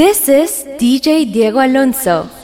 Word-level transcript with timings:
This 0.00 0.30
is 0.30 0.64
DJ 0.80 1.30
Diego 1.30 1.60
Alonso. 1.60 2.39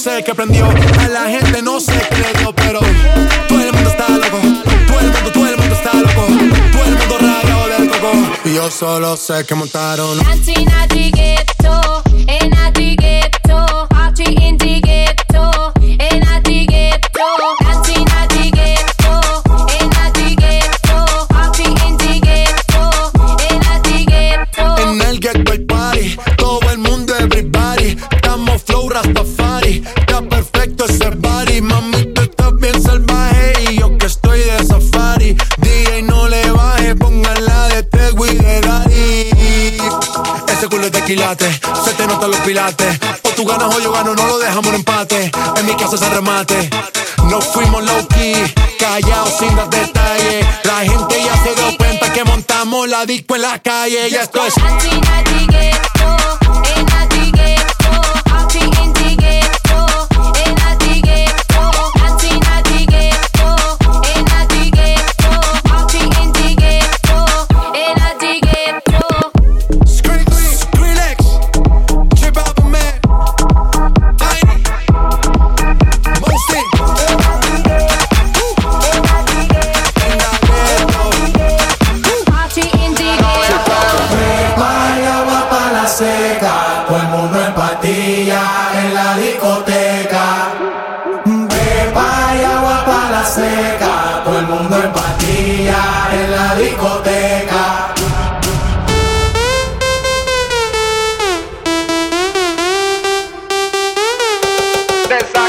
Sé 0.00 0.24
prendió, 0.24 0.34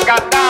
Cacatá. 0.06 0.41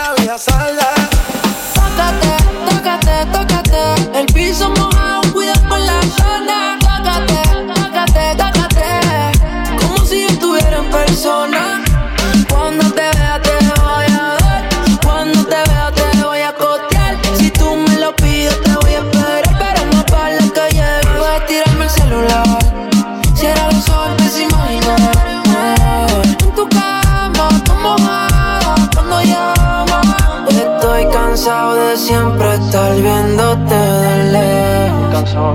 la 0.00 0.14
vida 0.14 0.38
salda. 0.38 0.99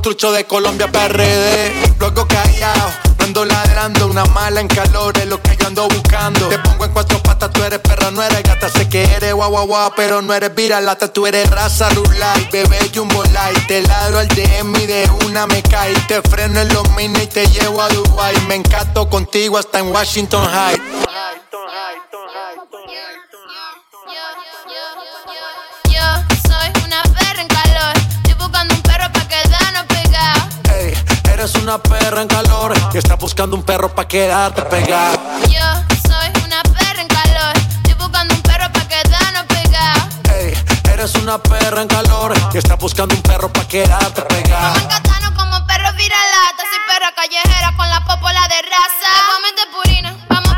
Trucho 0.00 0.32
de 0.32 0.44
Colombia 0.46 0.90
PRD. 0.90 1.94
Luego 1.98 2.26
callado, 2.26 2.90
ando 3.18 3.44
ladrando. 3.44 4.06
Una 4.06 4.24
mala 4.26 4.60
en 4.60 4.68
calor 4.68 5.16
es 5.18 5.26
lo 5.26 5.40
que 5.42 5.56
yo 5.56 5.66
ando 5.66 5.88
buscando. 5.88 6.48
Te 6.48 6.58
pongo 6.58 6.84
en 6.84 6.92
cuatro 6.92 7.22
patas, 7.22 7.50
tú 7.52 7.62
eres 7.62 7.78
perra, 7.80 8.10
no 8.10 8.22
eres 8.22 8.42
gata. 8.42 8.68
Sé 8.68 8.88
que 8.88 9.02
eres 9.02 9.34
guau 9.34 9.50
guau 9.50 9.66
guau, 9.66 9.92
pero 9.96 10.22
no 10.22 10.32
eres 10.34 10.54
viralata. 10.54 11.12
Tú 11.12 11.26
eres 11.26 11.50
raza 11.50 11.88
rulay, 11.90 12.48
bebé 12.50 12.78
jumbo 12.94 13.22
light. 13.24 13.66
Te 13.66 13.82
ladro 13.82 14.18
al 14.18 14.28
DM 14.28 14.74
y 14.76 14.86
de 14.86 15.10
una 15.26 15.46
me 15.46 15.62
cae. 15.62 15.94
Te 16.08 16.22
freno 16.22 16.60
en 16.60 16.68
los 16.72 16.88
mini 16.90 17.20
y 17.20 17.26
te 17.26 17.46
llevo 17.46 17.82
a 17.82 17.88
Dubai. 17.88 18.34
Me 18.46 18.56
encanto 18.56 19.08
contigo 19.08 19.58
hasta 19.58 19.78
en 19.80 19.88
Washington 19.88 20.46
High. 20.46 20.80
Eres 31.42 31.56
una 31.56 31.76
perra 31.76 32.22
en 32.22 32.28
calor 32.28 32.72
y 32.94 32.98
estás 32.98 33.18
buscando 33.18 33.56
un 33.56 33.64
perro 33.64 33.92
pa' 33.92 34.06
quedarte 34.06 34.62
pegada. 34.62 35.18
Yo 35.48 35.66
soy 36.06 36.44
una 36.44 36.62
perra 36.62 37.02
en 37.02 37.08
calor. 37.08 37.56
Estoy 37.56 37.94
buscando 37.94 38.32
un 38.32 38.42
perro 38.42 38.72
pa' 38.72 38.86
quedarnos 38.86 39.44
pegados. 39.48 40.04
Ey, 40.32 40.54
eres 40.92 41.12
una 41.16 41.38
perra 41.38 41.82
en 41.82 41.88
calor 41.88 42.32
y 42.54 42.58
estás 42.58 42.78
buscando 42.78 43.16
un 43.16 43.22
perro 43.22 43.52
pa' 43.52 43.66
quedarte 43.66 44.22
pegada. 44.22 44.74
Catano 44.88 45.34
como 45.34 45.66
perro 45.66 45.92
viralata. 45.94 46.62
Soy 46.70 46.80
perra 46.86 47.12
callejera 47.16 47.74
con 47.76 47.88
la 47.88 48.04
popola 48.04 48.46
de 48.46 48.62
raza. 48.62 49.12
Te 49.56 49.66
purina, 49.72 50.16
vamos 50.28 50.51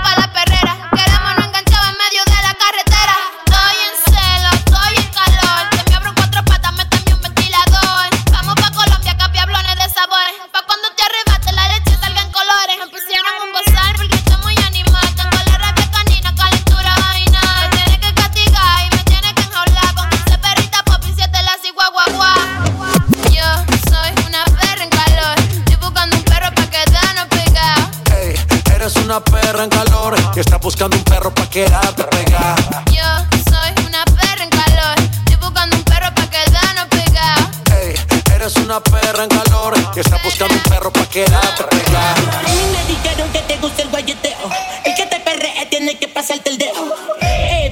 una 29.15 29.25
perra 29.25 29.63
en 29.63 29.71
calor 29.71 30.17
y 30.35 30.41
estás 30.41 30.61
buscando 30.61 30.97
un 30.97 31.05
perro 31.05 31.33
pa' 31.33 31.49
quedarte 31.49 32.03
pegada. 32.03 32.57
Yo 32.87 33.05
soy 33.49 33.87
una 33.87 34.05
perra 34.07 34.43
en 34.43 34.51
calor. 34.51 34.99
Estoy 34.99 35.37
buscando 35.37 35.77
un 35.77 35.85
perro 35.85 36.13
pa' 36.17 36.29
quedarnos 36.29 36.87
pegados. 36.87 37.49
Ey, 37.77 37.95
eres 38.35 38.57
una 38.57 38.81
perra 38.81 39.23
en 39.23 39.29
calor 39.29 39.75
y 39.95 40.01
estás 40.01 40.21
buscando 40.21 40.55
un 40.55 40.63
perro 40.63 40.93
pa' 40.93 41.07
quedarte 41.07 41.63
pegada. 41.63 42.41
A 42.41 42.43
mí 42.43 42.61
me 42.73 42.93
dijeron 42.93 43.31
que 43.31 43.39
te 43.43 43.57
gusta 43.59 43.83
el 43.83 43.91
guayeteo. 43.91 44.51
El 44.85 44.95
que 44.97 45.07
te 45.07 45.21
perree 45.21 45.67
tiene 45.67 45.97
que 45.97 46.09
pasarte 46.09 46.51
el 46.51 46.59
dedo. 46.59 47.15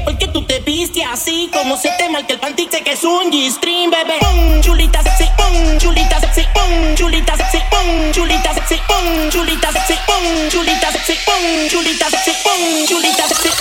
¿por 0.05 0.17
qué 0.19 0.29
tú 0.29 0.45
te 0.45 0.61
viste 0.61 1.05
así? 1.05 1.51
Como 1.53 1.77
se 1.77 1.91
te 1.99 2.09
marca 2.09 2.33
el 2.33 2.41
pantique 2.41 2.83
que 2.83 2.93
es 2.93 3.05
un 3.05 3.31
G-string, 3.31 3.91
bebé. 3.91 4.19
Pum, 4.21 4.61
chulita 4.61 5.03
sexy, 5.03 5.29
pum, 5.37 5.79
chulita 5.79 6.21
sexy, 6.21 6.47
pum, 6.55 6.95
chulita 6.95 7.37
sexy, 7.37 7.59
pum, 7.71 8.13
chulita 8.13 8.55
sexy, 8.55 8.77
pum, 8.87 9.31
chulita 9.31 9.73
sexy, 9.73 9.82
boom, 10.13 10.51
Julita 10.51 10.91
sexy, 10.93 11.15
boom, 11.27 11.69
Julita 11.71 12.09
sexy, 12.11 12.33
boom, 12.45 12.87
Julita 12.87 13.27
sexy. 13.29 13.53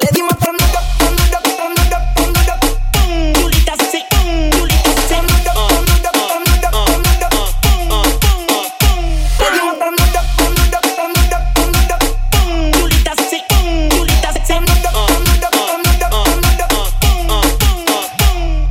Te 0.00 0.08
dimos 0.12 0.34
por 0.34 0.54
nada, 0.60 0.80
por 0.98 1.12
nada, 1.12 1.38
por 1.56 1.70
nada, 1.76 1.98
por 2.14 2.28
nada. 2.32 2.54
Sexy, 3.76 4.00
boom, 4.10 4.50
Julita 4.52 4.92
sexy. 4.94 5.14
Por 5.14 5.30
nada, 5.30 6.10
por 6.12 6.40
nada, 6.46 6.70
por 6.70 7.00
nada, 7.06 7.28
por 7.60 7.78
nada. 7.88 8.08
Te 9.38 9.46
dimos 9.52 9.74
por 9.78 9.92
nada, 9.92 10.18
por 10.18 10.90
sexy, 13.16 13.38
boom, 13.50 13.90
Julita 13.92 14.32
sexy. 14.32 14.54
Por 14.54 14.66
nada, 14.66 15.50
por 15.50 15.80
nada, 15.84 16.08
por 16.08 16.38
nada, 16.42 16.66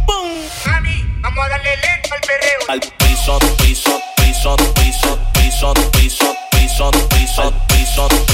por. 0.06 0.24
Mami, 0.66 0.96
vamos 1.22 1.46
a 1.46 1.50
darle 1.50 1.72
lento 1.78 2.14
al 2.14 2.22
perreo. 2.22 2.60
Al 2.70 2.80
piso, 2.80 3.34
piso, 3.58 4.02
piso, 4.18 4.58
piso. 4.76 4.93
on 5.64 5.74
the 5.76 5.90
bass 5.94 6.22
on 6.82 6.92
the 6.92 7.08
bass 7.10 7.40
on 7.40 7.52
the 7.52 7.62
bass 7.70 7.98
on 7.98 8.10
on 8.10 8.33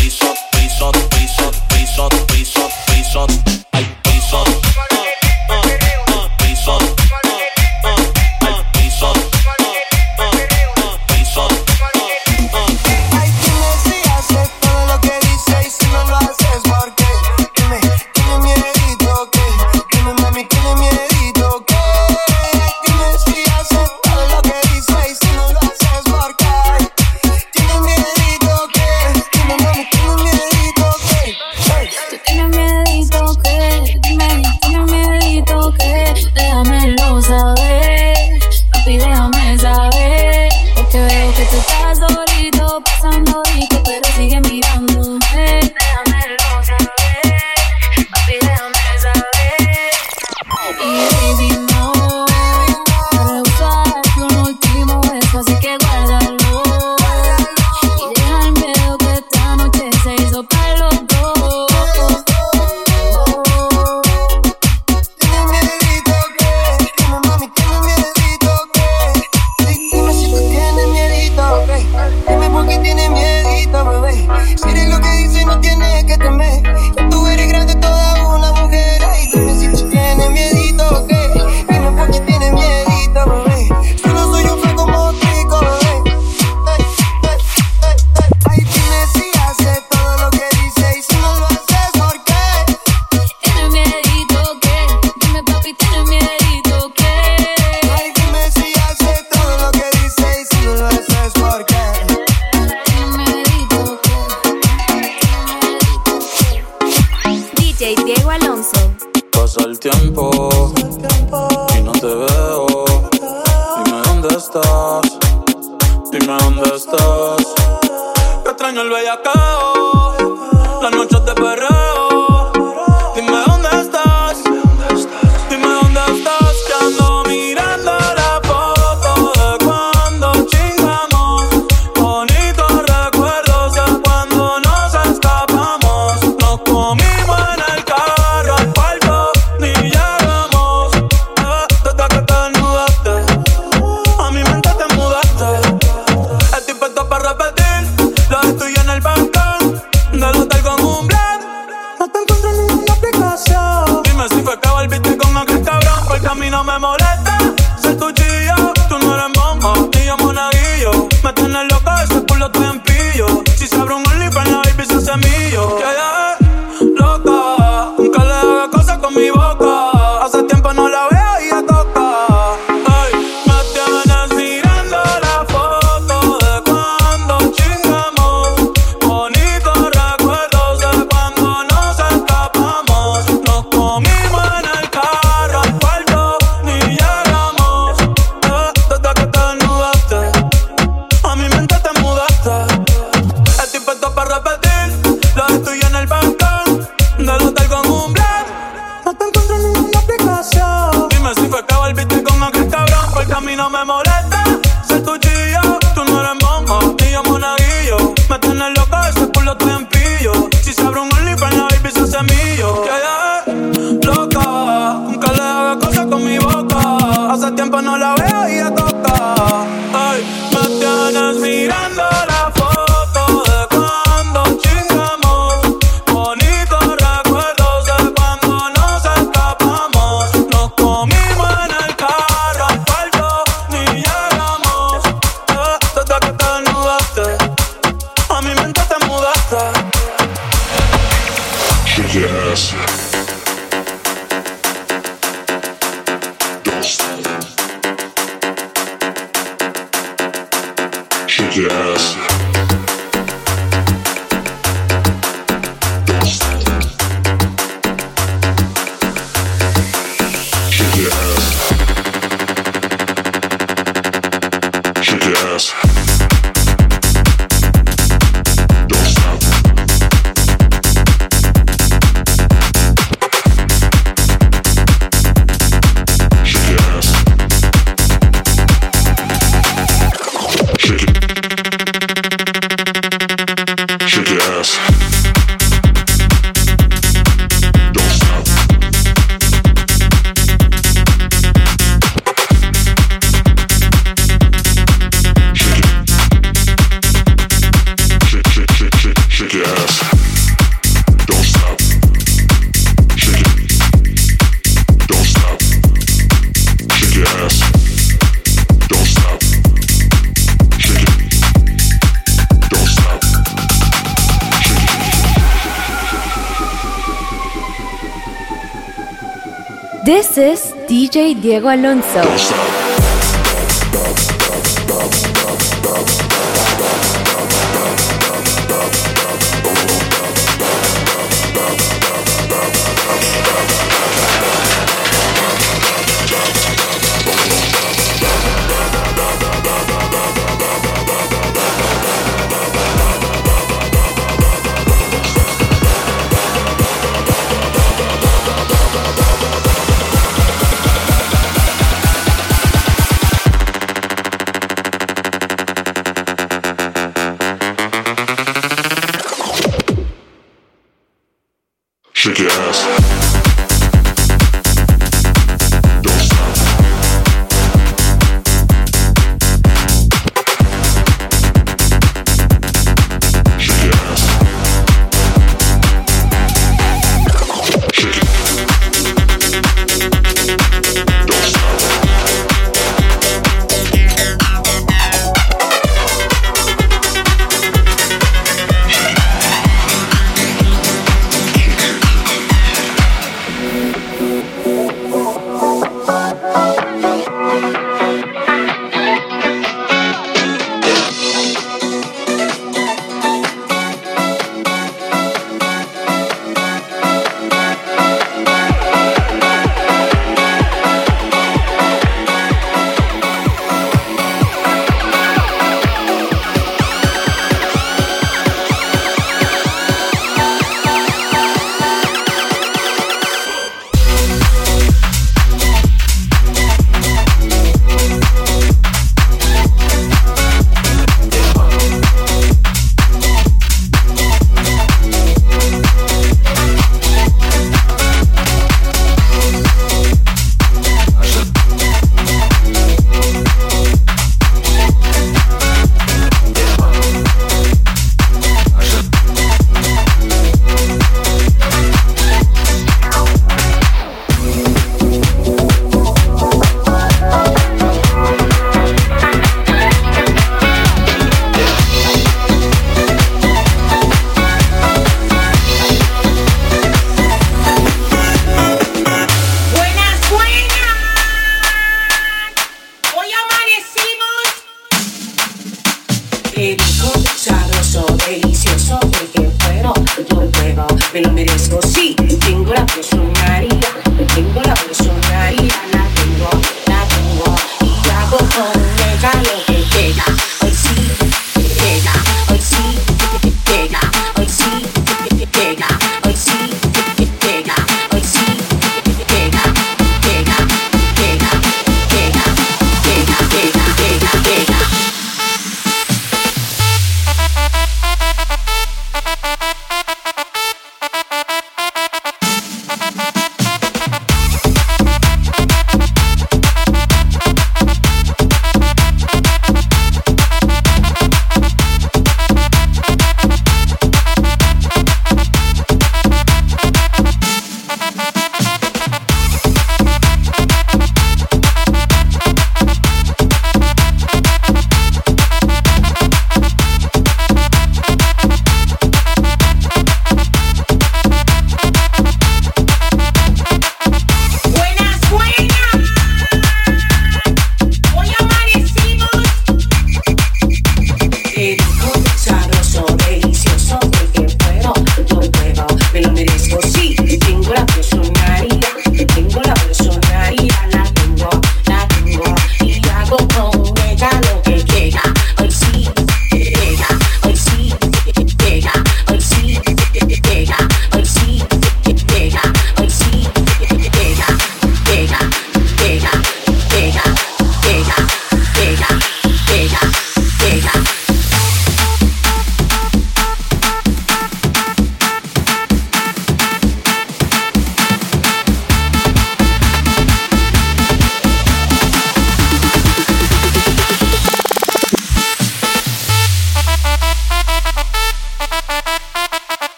Diego 321.60 321.68
Alonso. 321.68 322.79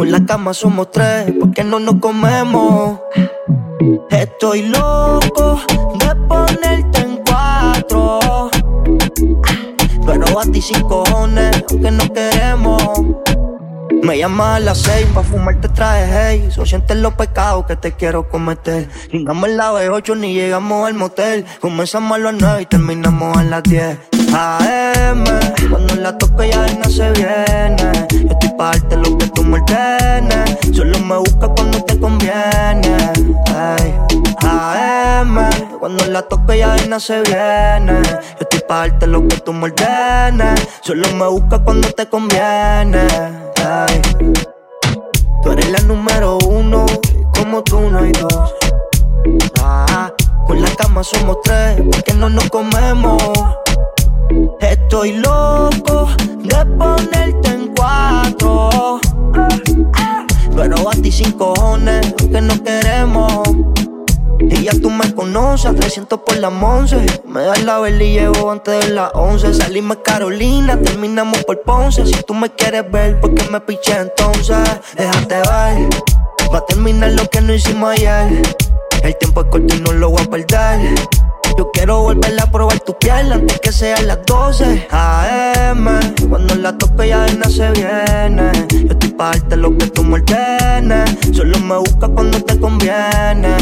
con 0.00 0.10
la 0.10 0.24
cama 0.24 0.54
somos 0.54 0.90
tres, 0.90 1.30
porque 1.38 1.62
no 1.62 1.78
nos 1.78 1.96
comemos. 1.96 3.00
Estoy 4.08 4.62
loco 4.62 5.60
de 5.98 6.14
ponerte 6.26 7.00
en 7.00 7.20
cuatro. 7.22 8.50
Pero 10.06 10.40
a 10.40 10.44
ti 10.44 10.62
sin 10.62 10.80
cojones, 10.88 11.62
aunque 11.68 11.90
no 11.90 12.04
queremos. 12.14 12.82
Me 14.02 14.16
llamas 14.16 14.56
a 14.56 14.60
las 14.60 14.78
seis 14.78 15.06
pa' 15.14 15.22
fumarte 15.22 15.68
traje 15.68 16.06
hey. 16.10 16.48
So 16.50 16.64
sientes 16.64 16.96
los 16.96 17.14
pecados 17.14 17.66
que 17.66 17.76
te 17.76 17.92
quiero 17.92 18.28
cometer. 18.28 18.88
Llegamos 19.12 19.48
en 19.48 19.56
la 19.58 19.72
B8 19.72 20.16
ni 20.16 20.32
llegamos 20.32 20.88
al 20.88 20.94
motel. 20.94 21.44
Comenzamos 21.60 22.16
a 22.16 22.18
las 22.18 22.34
nueve 22.34 22.62
y 22.62 22.66
terminamos 22.66 23.36
a 23.36 23.42
las 23.42 23.62
10 23.62 23.98
AM 24.32 25.24
Cuando 25.68 25.96
la 25.96 26.16
toco 26.16 26.42
ya 26.44 26.66
no 26.82 26.88
se 26.88 27.10
viene. 27.12 27.76
Yo 28.10 28.30
estoy 28.30 28.50
pa' 28.56 28.70
darte 28.70 28.96
lo 28.96 29.18
que 29.18 29.26
tú 29.28 29.44
me 29.44 29.58
ordenes. 29.60 30.56
Solo 30.72 30.98
me 31.00 31.18
busca 31.18 31.48
cuando 31.48 31.84
te 31.84 32.00
conviene 32.00 32.96
AM 34.42 35.50
Cuando 35.78 36.06
la 36.06 36.22
toco 36.22 36.54
ya 36.54 36.74
no 36.88 36.98
se 36.98 37.20
viene. 37.22 38.00
Yo 38.02 38.40
estoy 38.40 38.60
pa' 38.66 38.78
darte 38.78 39.06
lo 39.06 39.28
que 39.28 39.36
tú 39.36 39.52
me 39.52 39.64
ordenes. 39.64 40.68
Solo 40.80 41.06
me 41.12 41.26
busca 41.28 41.58
cuando 41.58 41.88
te 41.92 42.08
conviene 42.08 43.49
Tú 45.42 45.52
eres 45.52 45.70
la 45.70 45.80
número 45.80 46.38
uno, 46.46 46.86
como 47.34 47.62
tú 47.62 47.80
no 47.90 47.98
hay 47.98 48.12
dos. 48.12 48.54
Ah, 49.60 50.10
con 50.46 50.62
la 50.62 50.70
cama 50.76 51.04
somos 51.04 51.36
tres, 51.42 51.80
porque 51.90 52.14
no 52.14 52.30
nos 52.30 52.48
comemos. 52.48 53.22
Estoy 54.60 55.18
loco 55.18 56.08
de 56.42 56.66
ponerte 56.78 57.48
en 57.50 57.74
cuatro. 57.74 59.00
Pero 60.56 60.88
a 60.88 60.92
ti 60.92 61.12
sin 61.12 61.32
cojones, 61.32 62.14
que 62.14 62.40
no 62.40 62.62
queremos. 62.62 63.42
Y 64.48 64.64
ya 64.64 64.72
tú 64.72 64.90
me 64.90 65.14
conoces, 65.14 65.74
300 65.74 66.20
por 66.20 66.36
la 66.38 66.48
once. 66.48 66.96
Me 67.26 67.42
das 67.42 67.62
la 67.62 67.78
vela 67.78 68.02
y 68.02 68.14
llevo 68.14 68.50
antes 68.50 68.86
de 68.86 68.94
las 68.94 69.10
11. 69.14 69.54
Salimos 69.54 69.98
Carolina, 70.02 70.80
terminamos 70.80 71.44
por 71.44 71.60
Ponce. 71.62 72.06
Si 72.06 72.22
tú 72.22 72.34
me 72.34 72.50
quieres 72.50 72.90
ver, 72.90 73.20
¿por 73.20 73.34
qué 73.34 73.48
me 73.50 73.60
piché 73.60 73.96
entonces? 73.98 74.56
Déjate 74.96 75.36
ver, 75.36 75.88
va 76.52 76.58
a 76.58 76.66
terminar 76.66 77.12
lo 77.12 77.28
que 77.28 77.40
no 77.40 77.52
hicimos 77.52 77.90
ayer. 77.90 78.42
El 79.02 79.16
tiempo 79.16 79.42
es 79.42 79.46
corto 79.48 79.74
y 79.74 79.80
no 79.80 79.92
lo 79.92 80.10
voy 80.10 80.22
a 80.22 80.30
perder. 80.30 80.94
Yo 81.60 81.70
quiero 81.72 82.00
volver 82.00 82.40
a 82.40 82.50
probar 82.50 82.80
tu 82.80 82.96
piel 82.98 83.30
antes 83.30 83.60
que 83.60 83.70
sean 83.70 84.06
las 84.06 84.24
12 84.24 84.88
AM. 84.90 86.00
Cuando 86.30 86.54
la 86.54 86.72
tope 86.78 87.08
ya 87.08 87.24
de 87.24 87.34
nada 87.34 87.50
se 87.50 87.70
viene. 87.72 88.50
Yo 88.70 88.92
estoy 88.92 89.10
pa' 89.10 89.32
darte 89.32 89.58
lo 89.58 89.76
que 89.76 89.88
tú 89.88 90.02
me 90.02 90.14
ordenes. 90.14 91.18
Solo 91.36 91.58
me 91.58 91.76
busca 91.76 92.08
cuando 92.08 92.42
te 92.42 92.58
conviene. 92.58 93.54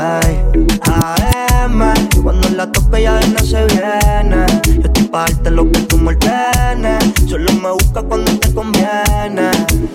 Ay, 0.00 0.40
AM. 0.86 1.92
Cuando 2.22 2.48
la 2.48 2.72
tope 2.72 3.02
ya 3.02 3.16
de 3.16 3.28
nada 3.28 3.44
se 3.44 3.66
viene. 3.66 4.46
Yo 4.64 4.86
estoy 4.86 5.04
pa' 5.08 5.26
darte 5.26 5.50
lo 5.50 5.70
que 5.70 5.80
tú 5.80 5.98
me 5.98 6.12
ordenes. 6.12 7.04
Solo 7.28 7.52
me 7.52 7.72
busca 7.72 8.00
cuando 8.04 8.38
te 8.38 8.54
conviene. 8.54 9.50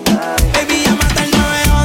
Ay. 0.06 0.52
Baby, 0.54 0.84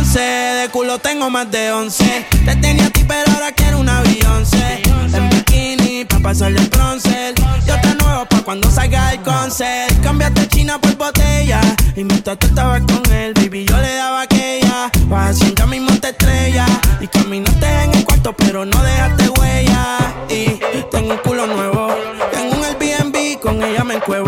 911. 0.05 0.19
De 0.61 0.69
culo 0.69 0.99
tengo 0.99 1.29
más 1.29 1.49
de 1.49 1.71
11. 1.71 2.25
Te 2.45 2.55
tenía 2.57 2.85
a 2.85 2.89
ti, 2.89 3.03
pero 3.07 3.31
ahora 3.33 3.51
quiero 3.51 3.79
una 3.79 4.01
Beyoncé. 4.01 4.81
En 5.13 5.29
bikini, 5.29 6.05
pa' 6.05 6.19
pasarle 6.19 6.59
el 6.59 6.69
bronce. 6.69 7.33
Yo 7.65 7.79
te 7.81 7.95
nuevo 7.95 8.25
pa' 8.25 8.41
cuando 8.41 8.69
salga 8.69 9.13
el 9.13 9.21
concert. 9.21 9.99
Cámbiate 10.03 10.47
China 10.49 10.79
por 10.79 10.95
botella. 10.95 11.59
Y 11.95 12.03
mientras 12.03 12.37
tú 12.37 12.47
estabas 12.47 12.81
con 12.81 13.01
él, 13.13 13.33
baby, 13.33 13.65
yo 13.65 13.77
le 13.77 13.95
daba 13.95 14.21
aquella. 14.21 14.91
Vas 15.07 15.39
ya 15.39 15.65
mismo 15.65 15.91
te 15.99 16.09
estrella. 16.09 16.65
Y 17.01 17.07
caminaste 17.07 17.67
en 17.83 17.95
el 17.95 18.05
cuarto, 18.05 18.33
pero 18.33 18.65
no 18.65 18.83
dejaste 18.83 19.29
huella. 19.29 19.97
Y 20.29 20.59
tengo 20.91 21.13
un 21.13 21.19
culo 21.19 21.47
nuevo. 21.47 21.95
Tengo 22.31 22.55
un 22.55 22.63
Airbnb, 22.63 23.39
con 23.39 23.63
ella 23.63 23.83
me 23.83 23.95
encuevo. 23.95 24.24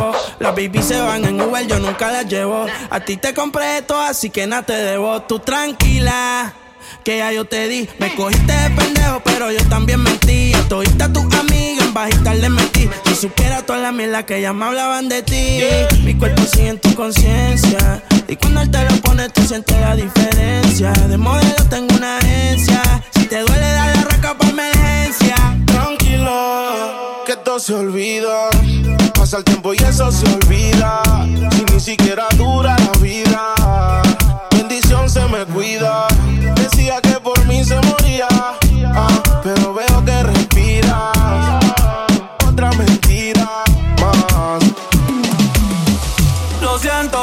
Las 0.47 0.55
baby 0.55 0.81
se 0.81 1.01
van 1.01 1.25
en 1.25 1.41
Uber, 1.41 1.67
yo 1.67 1.77
nunca 1.77 2.09
las 2.09 2.25
llevo. 2.25 2.67
A 2.89 3.01
ti 3.01 3.17
te 3.17 3.33
compré 3.33 3.79
esto, 3.79 3.99
así 3.99 4.29
que 4.29 4.47
nada 4.47 4.61
te 4.61 4.71
debo. 4.71 5.21
Tú 5.23 5.39
tranquila. 5.39 6.53
Que 7.03 7.17
ya 7.17 7.33
yo 7.33 7.43
te 7.43 7.67
di, 7.67 7.89
me 7.99 8.15
cogiste 8.15 8.53
de 8.53 8.69
pendejo, 8.69 9.21
pero 9.25 9.51
yo 9.51 9.61
también 9.67 10.01
mentí. 10.01 10.53
A 10.53 10.61
todita 10.69 11.11
tus 11.11 11.25
amigas 11.35 11.85
en 11.85 11.93
bajita 11.93 12.33
le 12.33 12.49
metí. 12.49 12.89
Si 13.07 13.15
supiera 13.15 13.61
toda 13.63 13.79
la 13.79 13.91
mierda 13.91 14.25
que 14.25 14.39
ya 14.39 14.53
me 14.53 14.63
hablaban 14.63 15.09
de 15.09 15.21
ti. 15.21 15.59
Mi 16.05 16.15
cuerpo 16.15 16.41
sigue 16.43 16.69
en 16.69 16.79
tu 16.79 16.95
conciencia. 16.95 18.01
Y 18.29 18.37
cuando 18.37 18.61
él 18.61 18.71
te 18.71 18.85
lo 18.85 18.95
pone, 19.01 19.27
tú 19.27 19.41
sientes 19.41 19.77
la 19.81 19.97
diferencia. 19.97 20.93
De 20.93 21.17
modelo 21.17 21.65
tengo 21.69 21.93
una 21.93 22.19
agencia. 22.19 22.81
Si 23.11 23.25
te 23.25 23.41
duele, 23.41 23.69
dale 23.69 23.99
arranca 23.99 24.37
pa' 24.37 24.47
emergencia. 24.47 25.35
Tranquila, 25.65 27.06
que 27.27 27.35
todo 27.35 27.59
se 27.59 27.73
olvida. 27.73 28.49
Pasa 29.13 29.39
el 29.39 29.43
tiempo 29.43 29.73
y 29.73 29.77
eso 29.77 30.09
se 30.13 30.25
olvida. 30.33 31.01
Si 31.51 31.73
ni 31.73 31.79
siquiera 31.81 32.25
dura 32.37 32.77
la 32.79 32.99
vida. 32.99 33.53
Bendición 34.51 35.09
se 35.09 35.27
me 35.27 35.43
cuida. 35.45 36.07
Decía 36.55 37.01
que 37.01 37.19
por 37.19 37.45
mí 37.45 37.65
se 37.65 37.75
moría. 37.81 38.27
ah, 38.31 39.21
pero 39.43 39.73
veo 39.73 40.05
que 40.05 40.23
respiras. 40.23 41.65
Otra 42.47 42.71
mentira 42.71 43.49
más. 43.99 44.63
Lo 46.61 46.79
siento, 46.79 47.16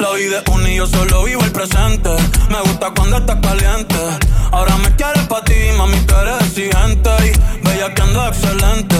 La 0.00 0.12
vida 0.12 0.38
es 0.38 0.48
una 0.50 0.70
y 0.70 0.76
yo 0.76 0.86
solo 0.86 1.24
vivo 1.24 1.42
el 1.44 1.52
presente. 1.52 2.08
Me 2.48 2.58
gusta 2.62 2.90
cuando 2.96 3.18
estás 3.18 3.36
caliente. 3.42 3.96
Ahora 4.50 4.76
me 4.78 4.96
quieres 4.96 5.26
pa' 5.26 5.44
ti, 5.44 5.54
mami, 5.76 5.98
tú 6.06 6.14
eres 6.16 6.40
exigente. 6.40 7.10
Y 7.26 7.66
bella 7.68 7.92
que 7.94 8.02
ando 8.02 8.26
excelente. 8.26 8.96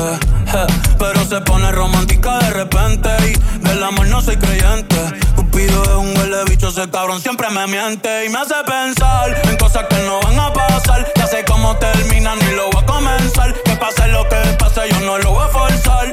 Pero 0.98 1.24
se 1.24 1.40
pone 1.40 1.72
romántica 1.72 2.38
de 2.40 2.50
repente. 2.50 3.08
Y 3.30 3.66
del 3.66 3.82
amor 3.82 4.08
no 4.08 4.20
soy 4.20 4.36
creyente. 4.36 4.96
Cupido 5.36 5.82
es 5.84 5.88
un 5.88 6.18
huele 6.18 6.44
bicho, 6.50 6.68
ese 6.68 6.90
cabrón 6.90 7.22
siempre 7.22 7.48
me 7.48 7.66
miente. 7.66 8.26
Y 8.26 8.28
me 8.28 8.40
hace 8.40 8.56
pensar 8.66 9.40
en 9.44 9.56
cosas 9.56 9.86
que 9.88 9.96
no 10.04 10.20
van 10.20 10.38
a 10.38 10.52
pasar. 10.52 11.10
Ya 11.16 11.26
sé 11.26 11.44
cómo 11.46 11.76
termina, 11.76 12.34
ni 12.36 12.54
lo 12.54 12.70
voy 12.70 12.82
a 12.82 12.86
comenzar. 12.86 13.54
Que 13.62 13.72
pase 13.76 14.06
lo 14.08 14.28
que 14.28 14.36
pase, 14.58 14.82
yo 14.90 15.00
no 15.00 15.16
lo 15.16 15.30
voy 15.32 15.44
a 15.44 15.48
forzar. 15.48 16.12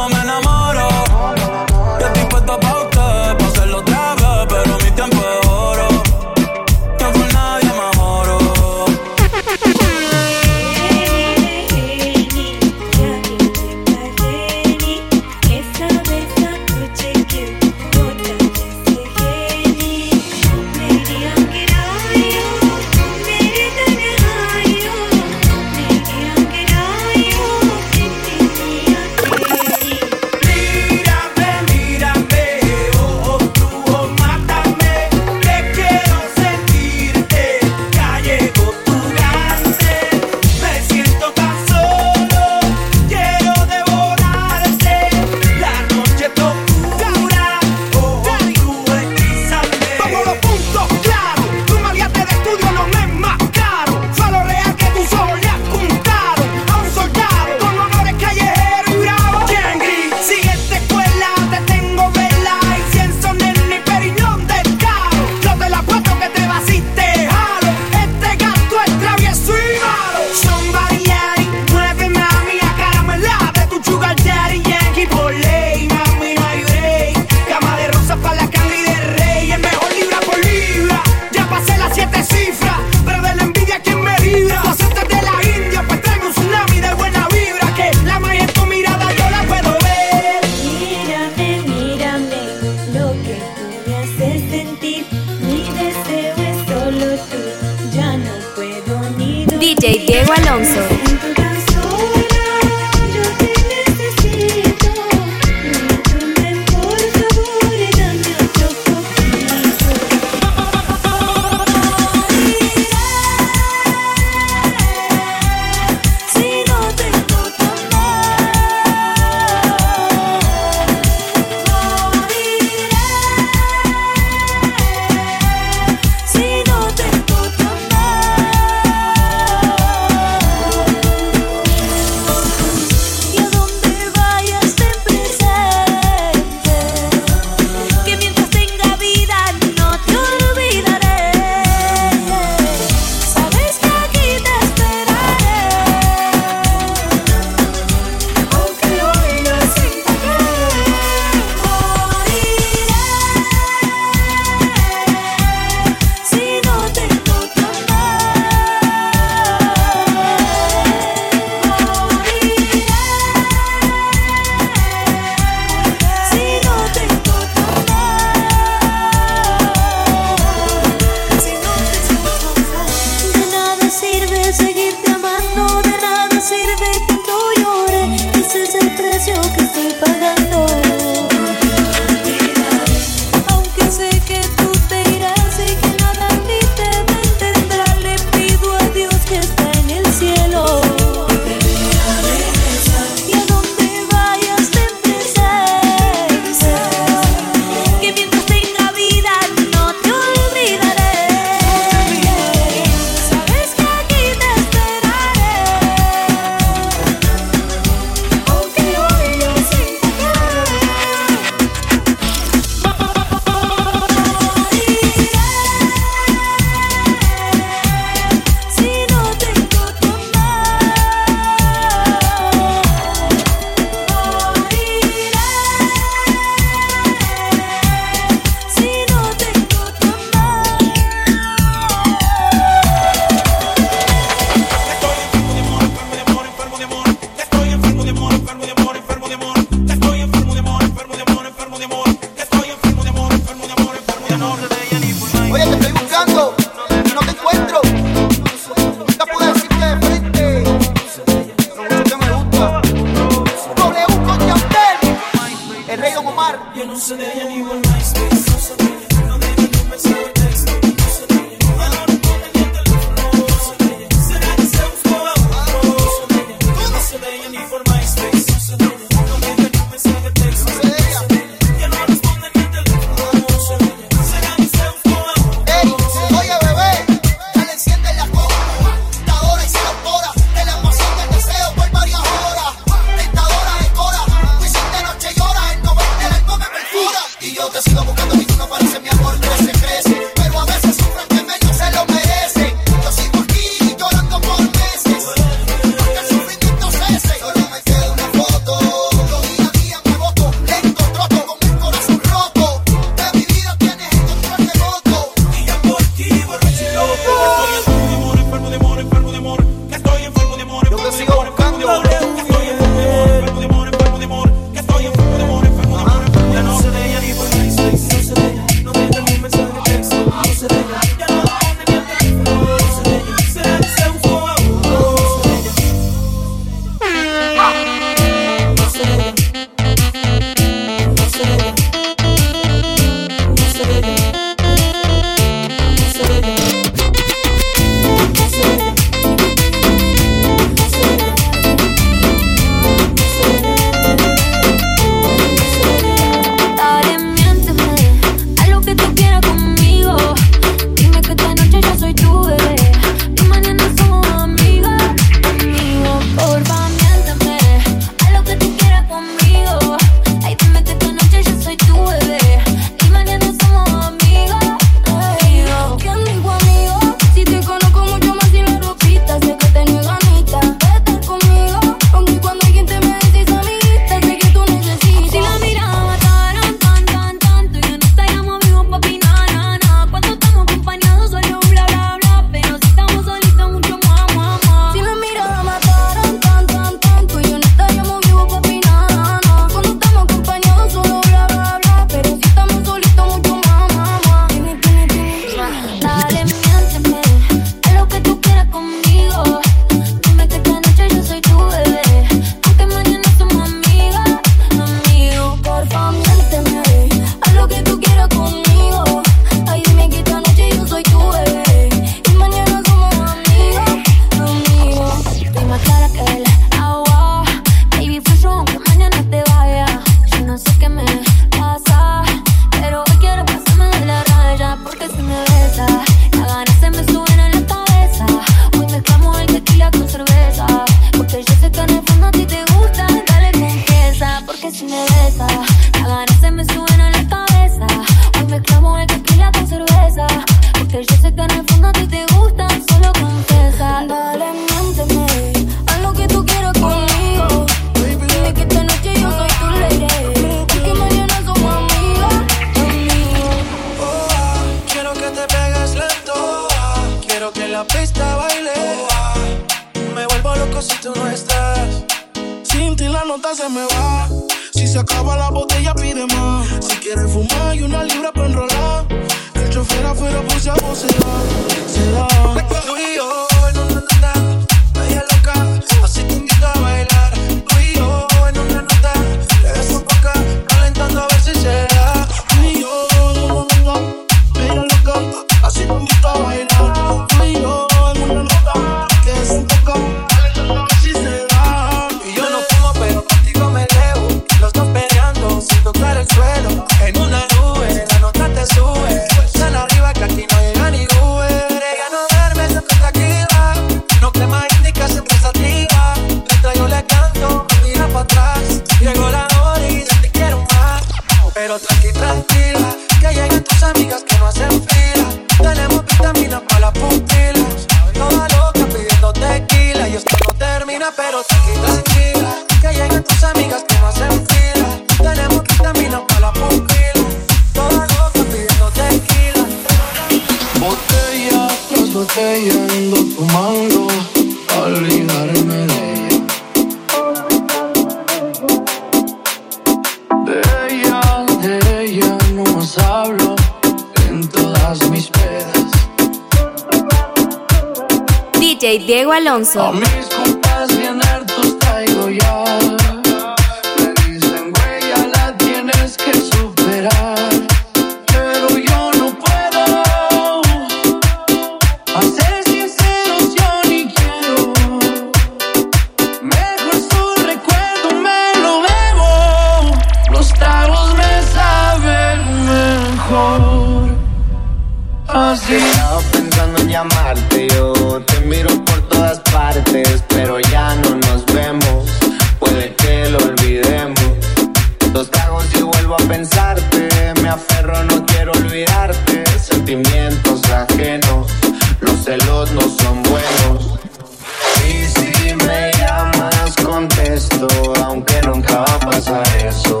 aunque 598.04 598.40
nunca 598.42 598.78
va 598.78 598.94
a 598.94 598.98
pasar 598.98 599.46
eso. 599.64 600.00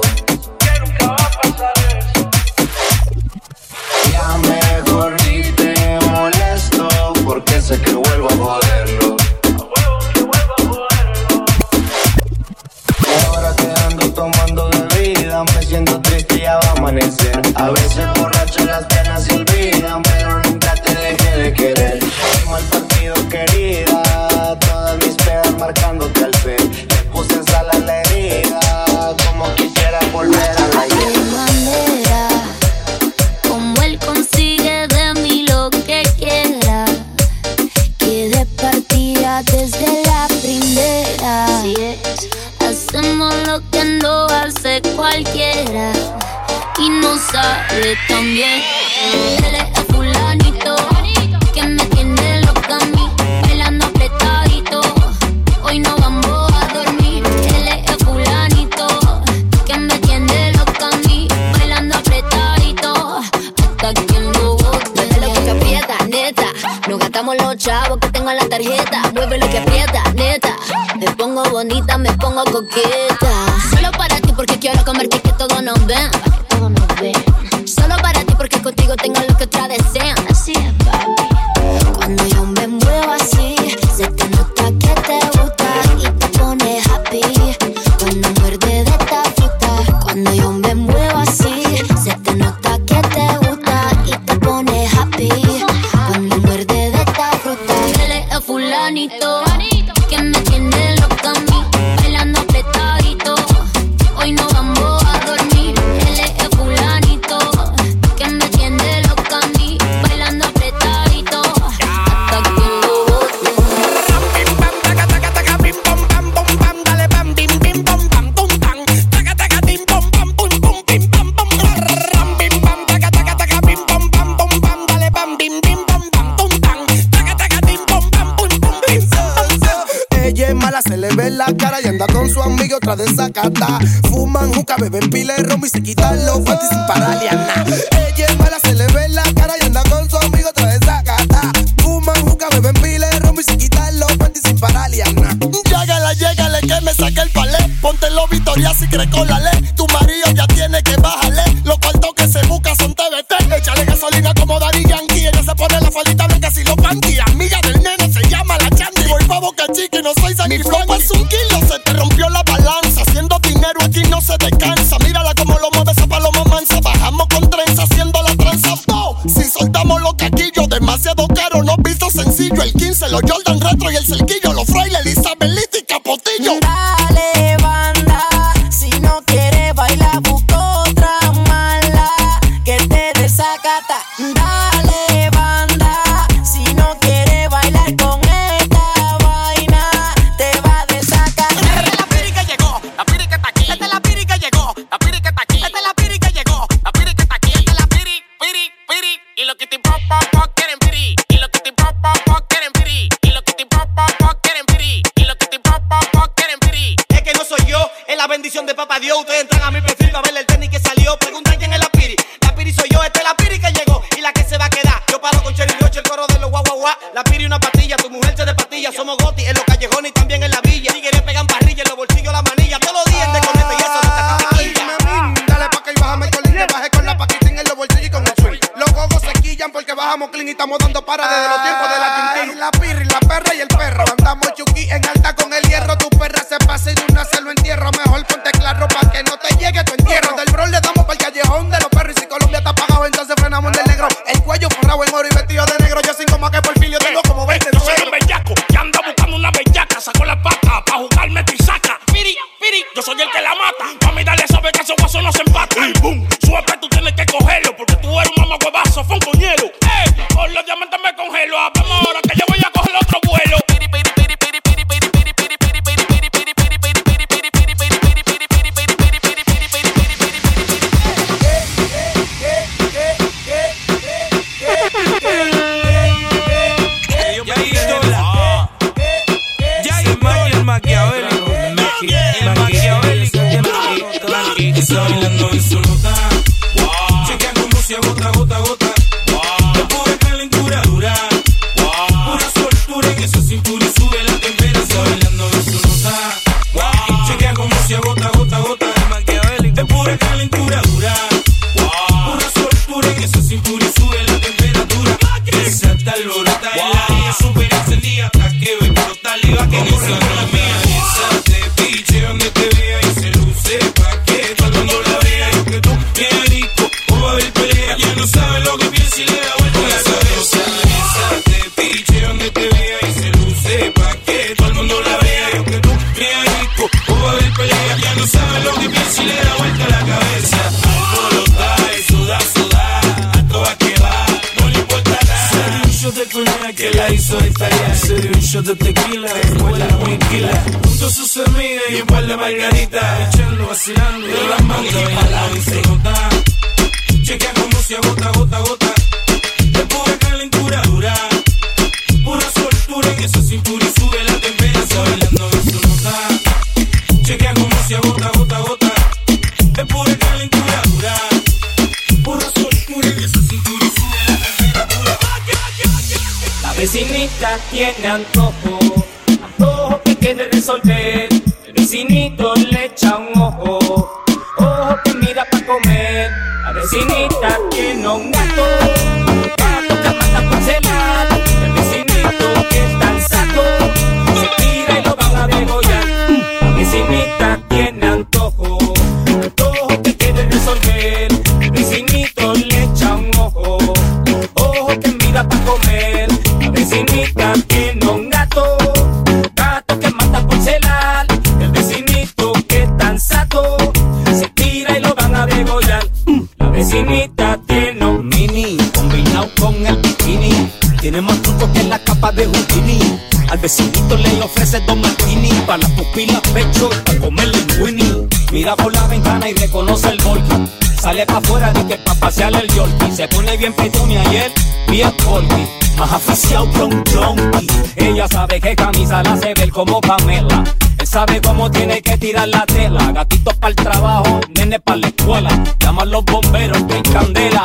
y 423.56 423.58
bien 423.58 423.72
petunia 423.72 424.22
y 424.32 424.36
él 424.36 424.52
bien 424.90 425.10
corti. 425.24 425.66
Más 425.98 426.12
aficiado 426.12 426.70
que 426.72 426.82
un 426.82 427.04
donkey. 427.04 427.66
Ella 427.96 428.28
sabe 428.28 428.60
que 428.60 428.76
camisa 428.76 429.22
la 429.22 429.32
hace 429.32 429.54
ver 429.54 429.70
como 429.70 430.00
Pamela. 430.00 430.62
Él 430.98 431.06
sabe 431.06 431.40
cómo 431.40 431.70
tiene 431.70 432.02
que 432.02 432.18
tirar 432.18 432.48
la 432.48 432.66
tela. 432.66 433.12
Gatitos 433.12 433.54
para 433.54 433.70
el 433.70 433.76
trabajo, 433.76 434.40
nene 434.54 434.78
para 434.80 434.98
la 434.98 435.06
escuela. 435.08 435.64
Llaman 435.78 436.10
los 436.10 436.24
bomberos 436.24 436.82
que 436.84 436.94
hay 436.94 437.02
candela. 437.02 437.64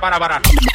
Para, 0.00 0.18
para, 0.18 0.40
para. 0.40 0.67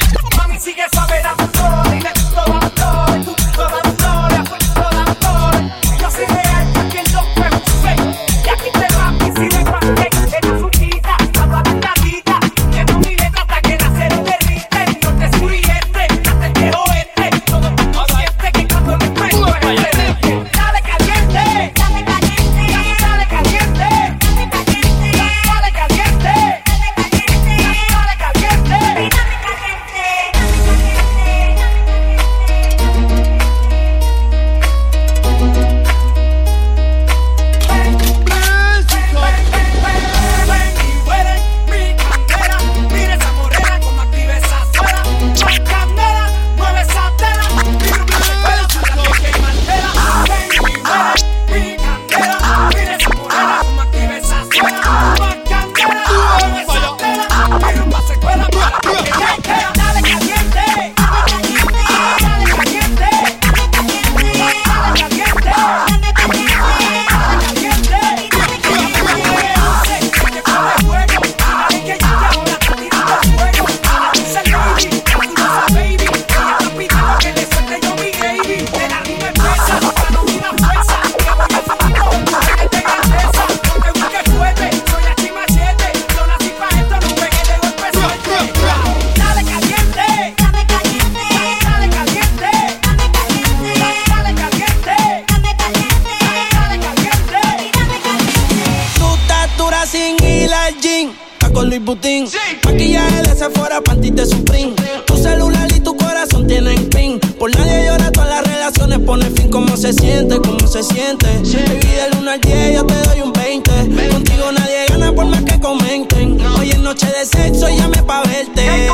Está 100.84 101.50
con 101.50 101.70
Luis 101.70 101.82
Butín. 101.82 102.28
Maquillaje 102.62 103.22
de 103.22 103.34
Sephora, 103.34 103.80
panty 103.80 104.10
de 104.10 104.26
Supreme. 104.26 104.74
Tu 105.06 105.16
celular 105.16 105.66
y 105.74 105.80
tu 105.80 105.96
corazón 105.96 106.46
tienen 106.46 106.90
pin. 106.90 107.18
Por 107.38 107.56
nadie 107.56 107.86
llora, 107.86 108.12
todas 108.12 108.28
las 108.28 108.46
relaciones 108.46 108.98
pone 108.98 109.30
fin. 109.30 109.48
¿Cómo 109.48 109.78
se 109.78 109.94
siente? 109.94 110.36
¿Cómo 110.42 110.66
se 110.66 110.82
siente? 110.82 111.26
Baby, 111.26 111.88
del 111.88 112.18
1 112.20 112.30
al 112.30 112.38
10 112.38 112.74
yo 112.74 112.84
te 112.84 112.94
doy 113.08 113.20
un 113.22 113.32
20. 113.32 113.70
Contigo 114.10 114.52
nadie 114.52 114.84
gana 114.90 115.10
por 115.14 115.24
más 115.24 115.42
que 115.44 115.58
comenten. 115.58 116.38
Hoy 116.58 116.68
es 116.72 116.78
noche 116.80 117.06
de 117.06 117.24
sexo 117.24 117.66
y 117.70 117.78
llame 117.78 118.02
pa' 118.02 118.22
verte. 118.24 118.90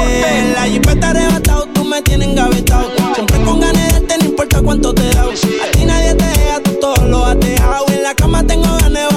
La 0.55 0.63
jipeta 0.67 1.11
arrebatado, 1.11 1.67
tú 1.75 1.85
me 1.85 2.01
tienes 2.03 2.29
engavetado. 2.29 2.89
Siempre 3.17 3.43
con 3.43 3.59
ganas 3.59 4.01
de 4.07 4.17
no 4.17 4.25
importa 4.27 4.63
cuánto 4.63 4.95
te 4.95 5.09
da. 5.13 5.23
A 5.23 5.71
ti 5.73 5.85
nadie 5.85 6.15
te 6.15 6.25
deja, 6.25 6.61
tú 6.63 6.71
todo 6.81 7.05
lo 7.05 7.27
has 7.27 7.41
dejado. 7.41 7.85
En 7.89 8.05
la 8.05 8.15
cama 8.15 8.47
tengo 8.47 8.77
ganas 8.79 9.10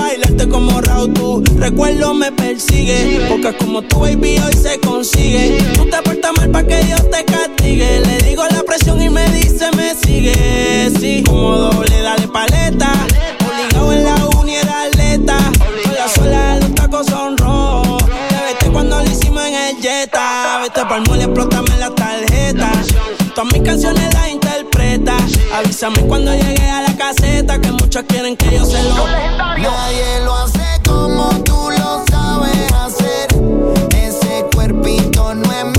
como 0.53 0.79
Raúl. 0.81 1.11
Tu 1.13 1.43
recuerdo 1.57 2.13
me 2.13 2.31
persigue. 2.31 3.25
Porque 3.27 3.53
como 3.57 3.81
tu 3.81 3.99
baby 3.99 4.37
hoy 4.37 4.53
se 4.53 4.79
consigue. 4.79 5.57
Tú 5.73 5.89
te 5.89 6.01
portas 6.01 6.31
mal 6.37 6.49
pa' 6.51 6.63
que 6.63 6.77
Dios 6.83 7.01
te 7.09 7.25
castigue. 7.25 7.99
Le 8.01 8.17
digo 8.29 8.43
la 8.45 8.63
presión 8.63 9.01
y 9.01 9.09
me 9.09 9.27
dice 9.31 9.69
me 9.75 9.95
sigue. 9.95 10.91
Sí, 10.99 11.23
como 11.25 11.57
doble, 11.57 12.01
dale 12.01 12.27
paleta. 12.27 12.93
Obligado 13.45 13.93
en 13.93 14.03
la 14.05 14.15
uni 14.39 14.55
era 14.55 14.83
atleta. 14.83 15.37
Con 15.83 15.95
la 15.95 16.07
suela 16.07 16.53
de 16.53 16.59
los 16.61 16.75
tacos 16.75 17.07
son 17.07 17.37
rojos. 17.37 18.03
Te 18.29 18.35
vete 18.45 18.71
cuando 18.71 19.01
lo 19.01 19.11
hicimos 19.11 19.43
en 19.45 19.55
el 19.55 19.81
Jetta. 19.81 20.59
Vete 20.61 20.85
pa'l 20.85 21.01
mole, 21.07 21.23
explótame 21.23 21.77
la 21.79 21.89
tarjeta. 21.89 22.32
Todas 23.35 23.51
mis 23.51 23.63
canciones 23.63 24.13
las 24.13 24.29
interpreta. 24.29 25.17
Avísame 25.55 26.01
cuando 26.01 26.31
llegue 26.33 26.69
a 26.69 26.83
la 26.83 26.95
caseta. 26.95 27.59
Que 27.59 27.71
muchos 27.71 28.03
quieren 28.03 28.37
que 28.37 28.51
yo 28.51 28.63
se 28.63 28.83
lo. 28.83 29.07
Nadie 29.07 30.19
lo 30.23 30.35
hace 30.35 30.81
como 30.87 31.29
tú 31.43 31.69
lo 31.71 32.03
sabes 32.11 32.71
hacer. 32.73 33.27
Ese 33.95 34.45
cuerpito 34.53 35.33
no 35.33 35.51
es 35.51 35.72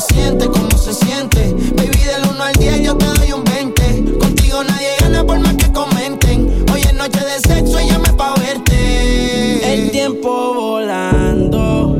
siente? 0.00 0.46
¿Cómo 0.46 0.70
se 0.78 0.94
siente? 0.94 1.54
Baby, 1.76 1.98
del 2.04 2.28
1 2.30 2.42
al 2.42 2.52
10 2.54 2.82
yo 2.82 2.96
te 2.96 3.06
doy 3.06 3.32
un 3.32 3.44
20. 3.44 4.18
Contigo 4.18 4.64
nadie 4.64 4.88
gana 5.00 5.24
por 5.24 5.38
más 5.40 5.54
que 5.54 5.70
comenten. 5.72 6.64
Hoy 6.72 6.80
es 6.80 6.94
noche 6.94 7.20
de 7.20 7.40
sexo 7.40 7.80
y 7.80 7.88
llame 7.88 8.12
pa' 8.14 8.34
verte. 8.36 9.72
El 9.74 9.90
tiempo 9.90 10.54
volando 10.54 11.96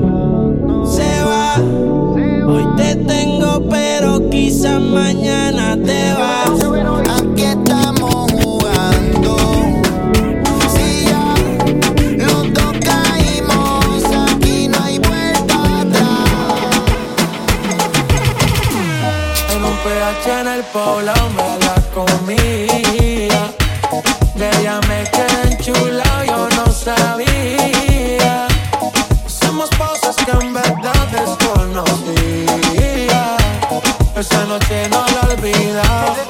se 0.84 1.22
va. 1.24 1.56
Hoy 2.46 2.66
te 2.76 2.96
tengo, 2.96 3.68
pero 3.68 4.30
quizás 4.30 4.80
mañana 4.80 5.76
te 5.76 6.12
vas. 6.14 6.39
El 20.60 20.66
poblado 20.66 21.30
me 21.30 21.58
la 21.64 21.74
comía. 21.94 23.42
De 24.34 24.50
ella 24.60 24.80
me 24.88 25.04
quedé 25.10 25.52
enchulado, 25.52 26.24
yo 26.24 26.48
no 26.56 26.66
sabía. 26.72 28.46
Hacemos 29.26 29.70
cosas 29.70 30.16
que 30.16 30.30
en 30.32 30.52
verdad 30.52 31.06
desconocía. 31.12 32.56
Esa 34.16 34.44
noche 34.44 34.88
no 34.90 35.04
la 35.06 35.20
olvidaba. 35.32 36.29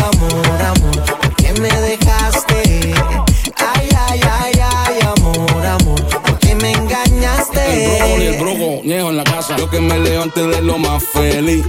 ñejo 8.83 9.09
en 9.09 9.17
la 9.17 9.23
casa. 9.23 9.57
Yo 9.57 9.69
que 9.69 9.79
me 9.79 9.99
levanté 9.99 10.45
de 10.47 10.61
lo 10.61 10.77
más 10.77 11.03
feliz. 11.03 11.63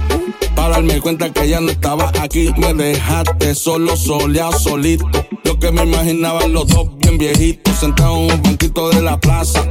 Para 0.55 0.75
darme 0.75 1.01
cuenta 1.01 1.31
que 1.31 1.47
ya 1.47 1.59
no 1.59 1.71
estaba 1.71 2.11
aquí. 2.21 2.51
Me 2.57 2.73
dejaste 2.73 3.55
solo, 3.55 3.95
soleado, 3.95 4.57
solito. 4.57 5.09
Yo 5.43 5.59
que 5.59 5.71
me 5.71 5.83
imaginaba 5.83 6.47
los 6.47 6.67
dos 6.67 6.89
bien 6.97 7.17
viejitos. 7.17 7.77
Sentados 7.79 8.17
en 8.17 8.31
un 8.31 8.41
banquito 8.41 8.89
de 8.89 9.01
la 9.01 9.19
plaza. 9.19 9.65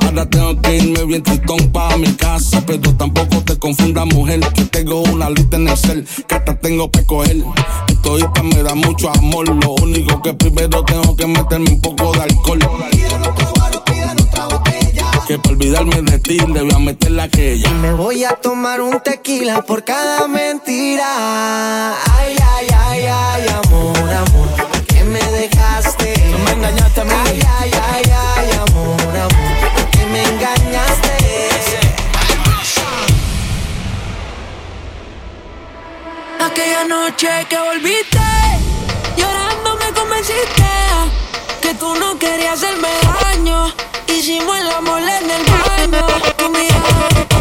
Ahora 0.00 0.28
tengo 0.28 0.60
que 0.60 0.76
irme 0.76 1.04
bien 1.04 1.22
tritón 1.22 1.70
para 1.72 1.96
mi 1.96 2.12
casa. 2.14 2.62
Pero 2.66 2.94
tampoco 2.94 3.42
te 3.42 3.58
confundas, 3.58 4.06
mujer. 4.06 4.40
Que 4.54 4.64
tengo 4.64 5.02
una 5.02 5.30
lista 5.30 5.56
en 5.56 5.68
el 5.68 5.76
cel. 5.76 6.06
Que 6.28 6.34
hasta 6.34 6.58
tengo 6.58 6.90
que 6.90 7.04
coger. 7.04 7.36
Esto 7.88 8.42
me 8.44 8.62
da 8.62 8.74
mucho 8.74 9.10
amor. 9.10 9.48
Lo 9.48 9.72
único 9.82 10.22
que 10.22 10.32
primero 10.34 10.84
tengo 10.84 11.16
que 11.16 11.26
meterme 11.26 11.70
un 11.70 11.80
poco 11.80 12.12
de 12.12 12.22
alcohol. 12.22 12.58
Que 15.26 15.40
para 15.40 15.54
olvidarme 15.54 16.02
de 16.02 16.20
ti 16.20 16.38
le 16.38 16.62
voy 16.62 16.72
a 16.72 16.78
meter 16.78 17.10
la 17.10 17.28
que 17.28 17.54
ella. 17.54 17.68
Y 17.68 17.74
me 17.74 17.92
voy 17.94 18.22
a 18.22 18.30
tomar 18.36 18.80
un 18.80 19.00
tequila 19.00 19.60
por 19.62 19.82
cada 19.82 20.28
mentira. 20.28 21.04
Ay, 22.16 22.36
ay, 22.54 22.66
ay, 22.72 23.06
ay, 23.06 23.48
amor, 23.48 23.98
amor, 23.98 24.48
¿por 24.70 24.86
qué 24.86 25.02
me 25.02 25.18
dejaste? 25.18 26.14
Tú 26.30 26.38
me 26.38 26.52
engañaste 26.52 27.00
a 27.00 27.04
mí. 27.04 27.12
Ay, 27.12 27.40
ay, 27.58 27.70
ay, 27.90 28.04
ay, 28.36 28.50
amor, 28.52 29.16
amor, 29.16 29.70
¿por 29.74 29.90
qué 29.90 30.06
me 30.06 30.22
engañaste? 30.22 31.16
Aquella 36.38 36.84
noche 36.84 37.28
que 37.50 37.58
volviste, 37.58 38.20
llorando 39.16 39.76
me 39.76 39.92
convenciste 39.92 40.70
que 41.60 41.74
tú 41.74 41.96
no 41.96 42.16
querías 42.16 42.62
hacerme 42.62 42.88
daño. 43.20 43.74
Hicimos 44.08 44.58
el 44.58 44.70
amor 44.70 45.00
en 45.00 45.30
el 45.30 45.44
baño. 45.44 46.06
Tu 46.36 46.48
mirada 46.48 47.35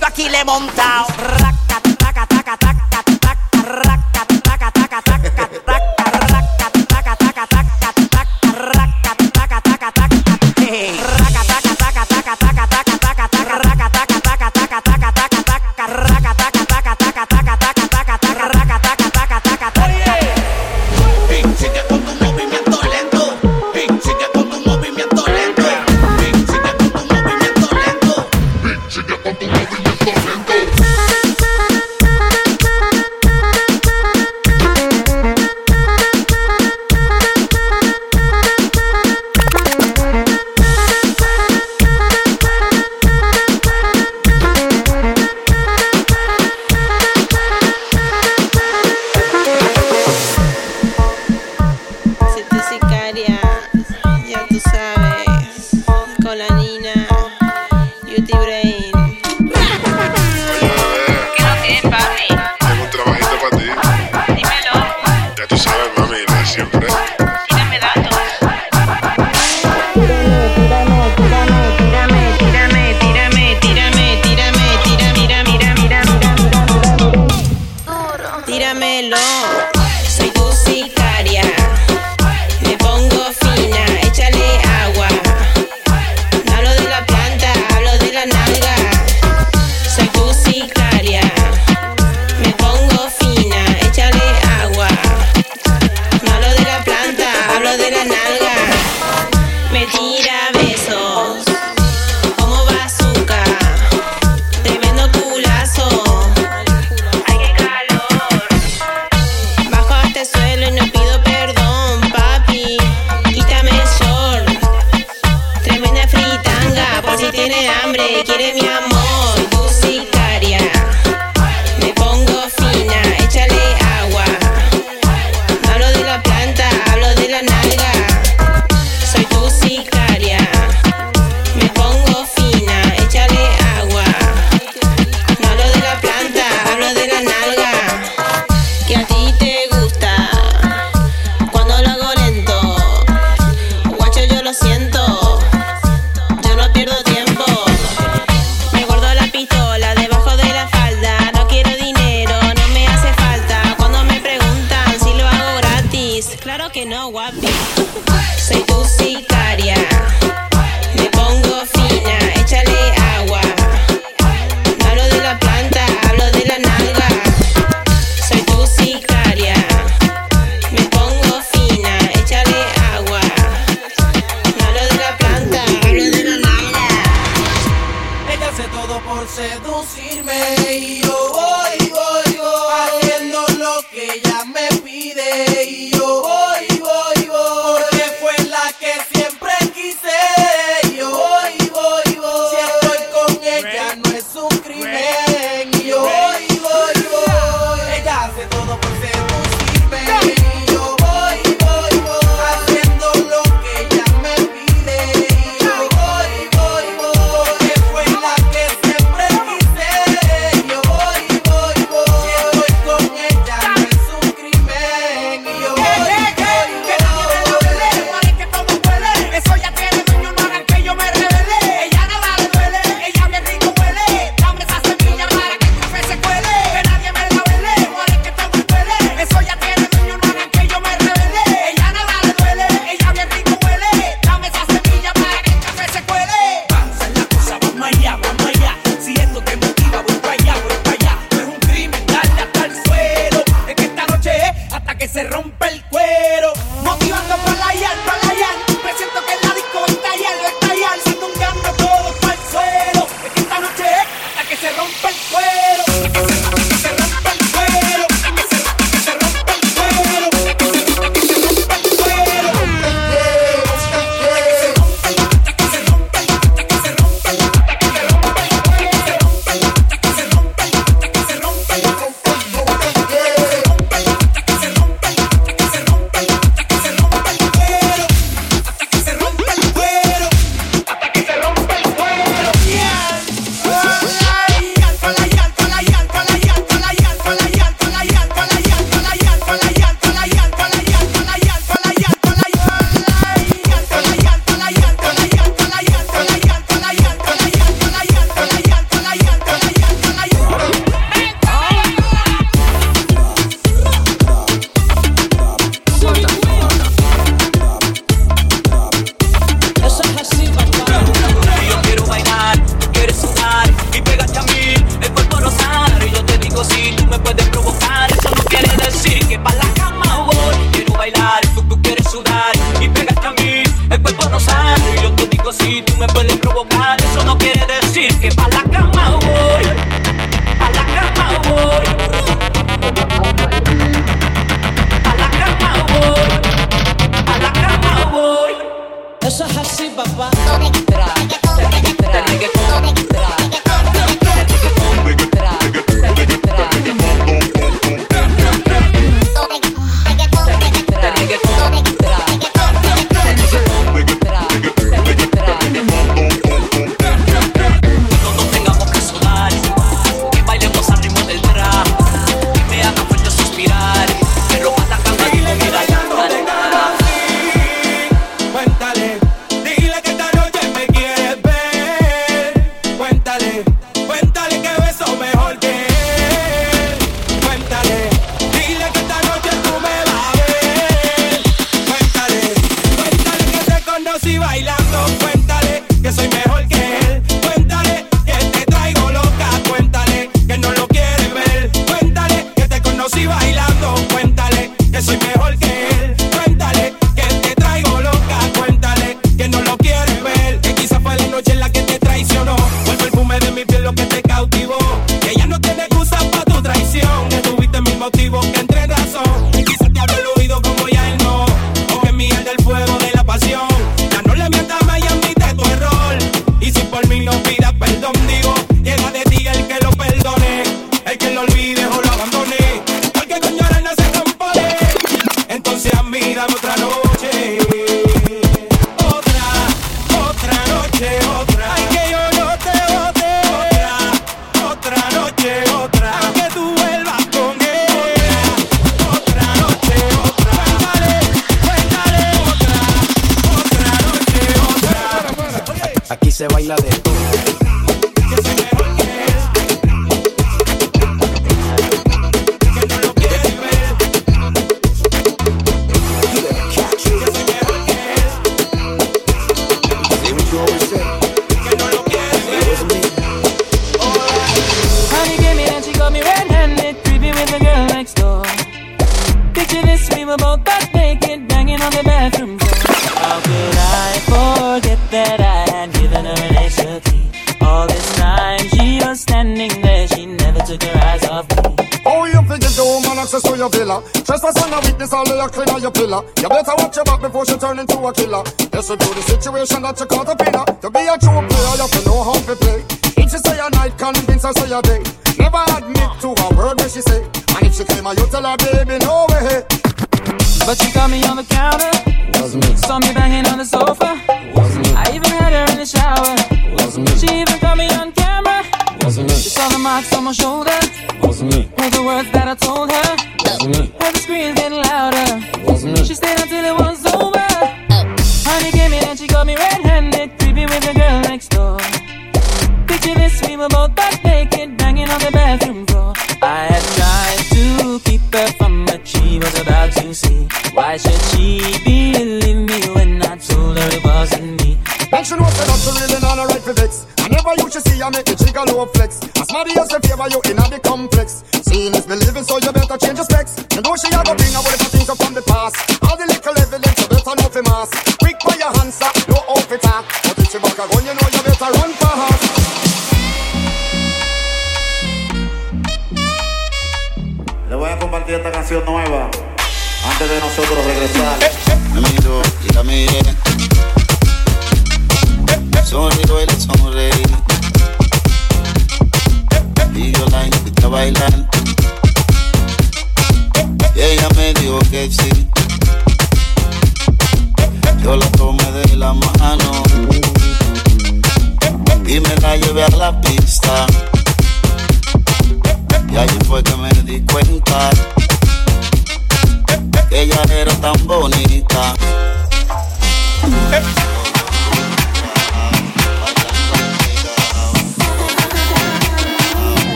yo 0.00 0.06
aquí 0.06 0.28
le 0.28 0.40
he 0.40 0.44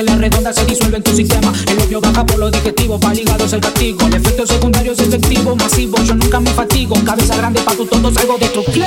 que 0.00 0.04
la 0.04 0.16
redonda 0.16 0.52
se 0.52 0.64
disuelve 0.64 0.96
en 0.96 1.02
tu 1.02 1.14
sistema. 1.14 1.52
El 1.68 1.78
opio 1.78 2.00
baja 2.00 2.24
por 2.24 2.38
los 2.38 2.50
digestivos, 2.52 2.98
para 3.00 3.12
el 3.12 3.20
hígado 3.20 3.44
es 3.44 3.52
el 3.52 3.60
castigo. 3.60 4.06
El 4.06 4.14
efecto 4.14 4.46
secundario 4.46 4.92
es 4.92 4.98
efectivo, 4.98 5.54
masivo. 5.56 6.02
Yo 6.04 6.14
nunca 6.14 6.40
me 6.40 6.50
fatigo. 6.50 6.94
Cabeza 7.04 7.36
grande 7.36 7.60
para 7.60 7.76
tu 7.76 7.86
todo, 7.86 8.08
algo 8.08 8.38
destructivo. 8.38 8.86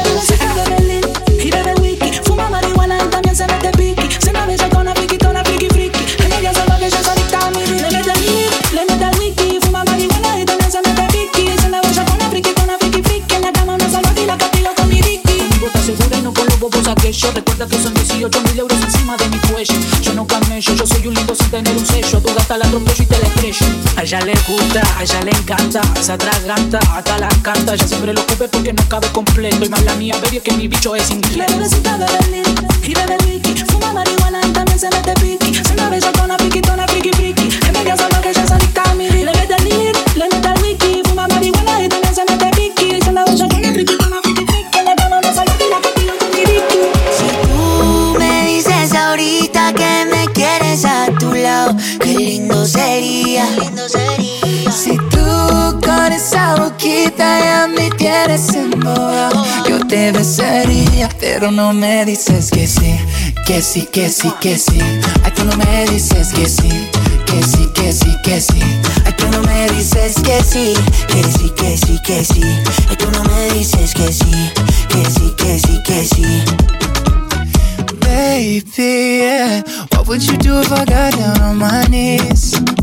A 24.04 24.06
ella 24.06 24.20
le 24.20 24.34
gusta, 24.46 24.82
a 24.98 25.04
ella 25.04 25.22
le 25.22 25.32
encanta, 25.32 25.82
se 26.02 26.12
atraganta, 26.12 26.78
hasta 26.94 27.20
la 27.20 27.30
canta. 27.42 27.74
Ella 27.74 27.88
siempre 27.88 28.14
lo 28.14 28.22
cubre 28.28 28.50
porque 28.50 28.74
no 28.74 28.84
cabe 28.90 29.08
completo. 29.14 29.64
Y 29.64 29.70
más 29.70 29.82
la 29.84 29.96
mía, 29.96 30.18
baby, 30.22 30.38
es 30.38 30.44
que 30.44 30.52
mi 30.52 30.68
bicho 30.68 30.94
es 30.94 31.10
inglés. 31.10 31.48
Bebe 31.48 31.60
besita, 31.60 31.96
bebe 31.96 32.20
lit, 32.30 32.62
y 32.84 32.94
bebe 32.94 33.18
liqui. 33.26 33.64
Fuma 33.72 33.94
marihuana 33.94 34.42
y 34.46 34.52
también 34.52 34.78
se 34.78 34.90
mete 34.90 35.14
piqui. 35.14 35.56
Se 35.56 35.74
me 35.76 35.90
bella 35.90 36.12
con 36.12 36.26
una 36.26 36.36
piquitona, 36.36 36.86
friki, 36.86 37.12
friki. 37.12 37.48
Es 37.48 37.72
media 37.72 37.96
que 38.22 38.30
ella 38.30 38.44
es 38.44 38.52
adicta 38.52 38.84
a 38.84 38.94
mi 38.94 39.08
Le 39.08 39.32
mete 39.32 39.64
lit, 39.64 39.98
le 40.18 40.28
mete 40.28 40.48
al 40.50 40.62
wiki. 40.62 41.02
Fuma 41.06 41.26
marihuana 41.30 41.82
y 41.86 41.88
también 41.88 42.14
se 42.14 42.26
mete 42.30 42.52
piqui. 42.58 43.02
Se 43.02 43.12
la 43.14 43.24
bella 43.24 43.48
con 43.48 43.58
una 43.58 43.74
piquitona, 43.74 44.23
Si 54.72 54.98
tú 55.10 55.80
con 55.86 56.12
esa 56.12 56.56
boquita 56.56 57.40
ya 57.40 57.68
me 57.68 57.90
tienes 57.92 58.50
embobado, 58.54 59.46
yo 59.70 59.86
te 59.88 60.12
besaría, 60.12 61.10
pero 61.20 61.52
no 61.52 61.74
me 61.74 62.06
dices 62.06 62.50
que 62.50 62.68
sí, 62.68 62.96
que 63.46 63.62
sí, 63.62 63.88
que 63.92 64.10
sí, 64.10 64.32
que 64.42 64.58
sí. 64.58 64.80
Ay, 65.24 65.32
tú 65.36 65.44
no 65.46 65.56
me 65.58 65.86
dices 65.88 66.34
que 66.34 66.48
sí, 66.50 66.90
que 67.26 67.44
sí, 67.44 67.70
que 67.74 67.94
sí, 67.94 68.18
que 68.24 68.42
sí. 68.42 68.60
Ay, 69.06 69.14
tú 69.18 69.28
no 69.30 69.42
me 69.44 69.70
dices 69.70 70.16
que 70.24 70.44
sí, 70.44 70.74
que 71.08 71.24
sí, 71.24 71.50
que 71.56 71.78
sí, 71.78 72.00
que 72.04 72.26
sí. 72.26 72.42
Ay, 72.90 72.96
tú 72.98 73.12
no 73.12 73.24
me 73.24 73.54
dices 73.54 73.94
que 73.94 74.12
sí, 74.12 74.52
que 74.90 75.06
sí, 75.06 75.34
que 75.38 75.60
sí, 75.60 75.82
que 75.86 76.04
sí. 76.04 76.44
Baby, 78.02 78.64
yeah. 78.78 79.64
what 79.92 80.08
would 80.08 80.24
you 80.24 80.38
do 80.38 80.60
if 80.60 80.72
I 80.72 80.86
got 80.86 81.14
down 81.14 81.42
on 81.42 81.58
my 81.58 81.86
knees? 81.88 82.83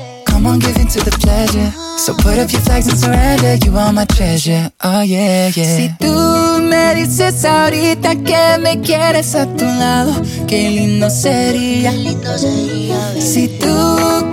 I 0.41 0.43
won't 0.43 0.63
give 0.63 0.73
to 0.73 0.99
the 1.05 1.11
pleasure. 1.21 1.71
So 1.97 2.15
put 2.15 2.39
up 2.39 2.51
your 2.51 2.61
flags 2.61 2.87
and 2.87 2.97
surrender. 2.97 3.63
You 3.63 3.77
are 3.77 3.93
my 3.93 4.05
treasure. 4.05 4.71
Oh 4.83 5.01
yeah, 5.01 5.51
yeah. 5.53 5.77
Si 5.77 5.89
tú 5.99 6.63
me 6.63 6.95
dices 6.95 7.45
ahorita 7.45 8.15
que 8.15 8.57
me 8.59 8.81
quieres 8.81 9.35
a 9.35 9.45
tu 9.45 9.65
lado, 9.65 10.19
qué 10.47 10.71
lindo 10.71 11.11
sería. 11.11 11.91
Qué 11.91 11.97
lindo 11.97 12.37
sería 12.39 12.71
si 13.19 13.47
tú 13.59 13.75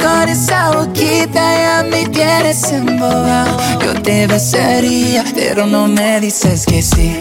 con 0.02 0.28
esa 0.30 0.70
boquita 0.70 1.34
ya 1.34 1.86
me 1.90 2.06
tienes 2.08 2.64
embobado, 2.72 3.58
yo 3.84 4.00
te 4.02 4.26
besaría, 4.26 5.24
pero 5.34 5.66
no 5.66 5.88
me 5.88 6.20
dices 6.20 6.64
que 6.64 6.80
sí 6.80 7.20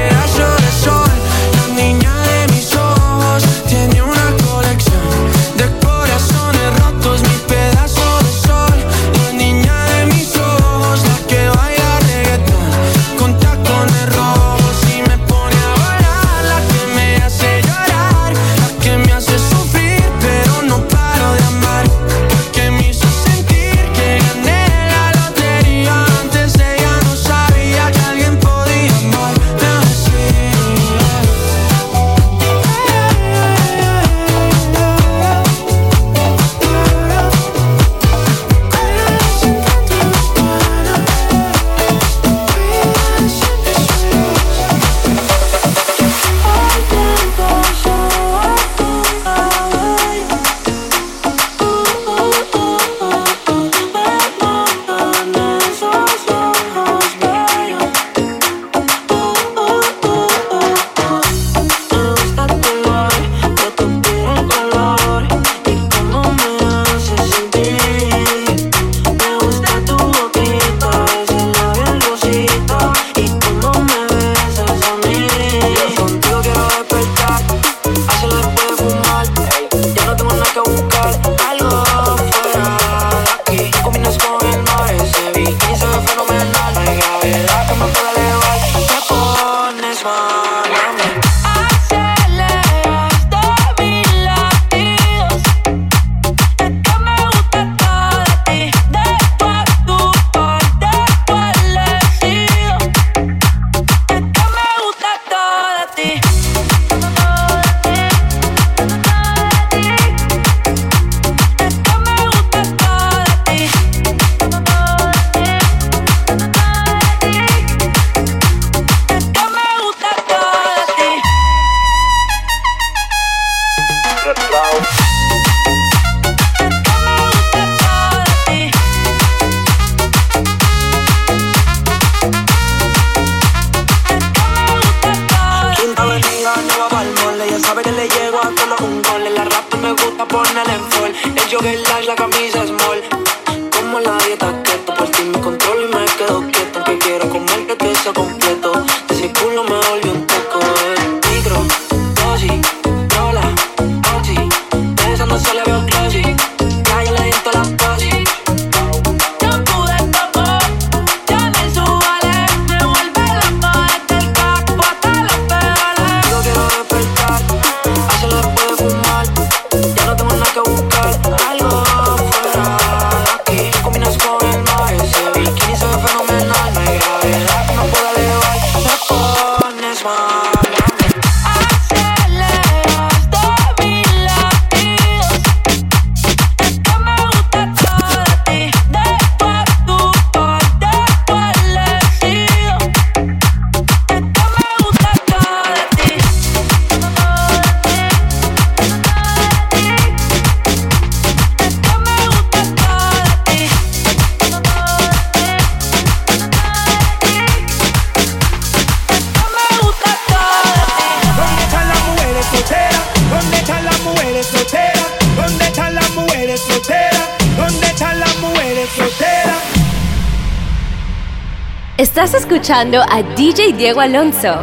escuchando 222.81 223.03
a 223.07 223.21
DJ 223.35 223.73
Diego 223.73 224.01
Alonso. 224.01 224.55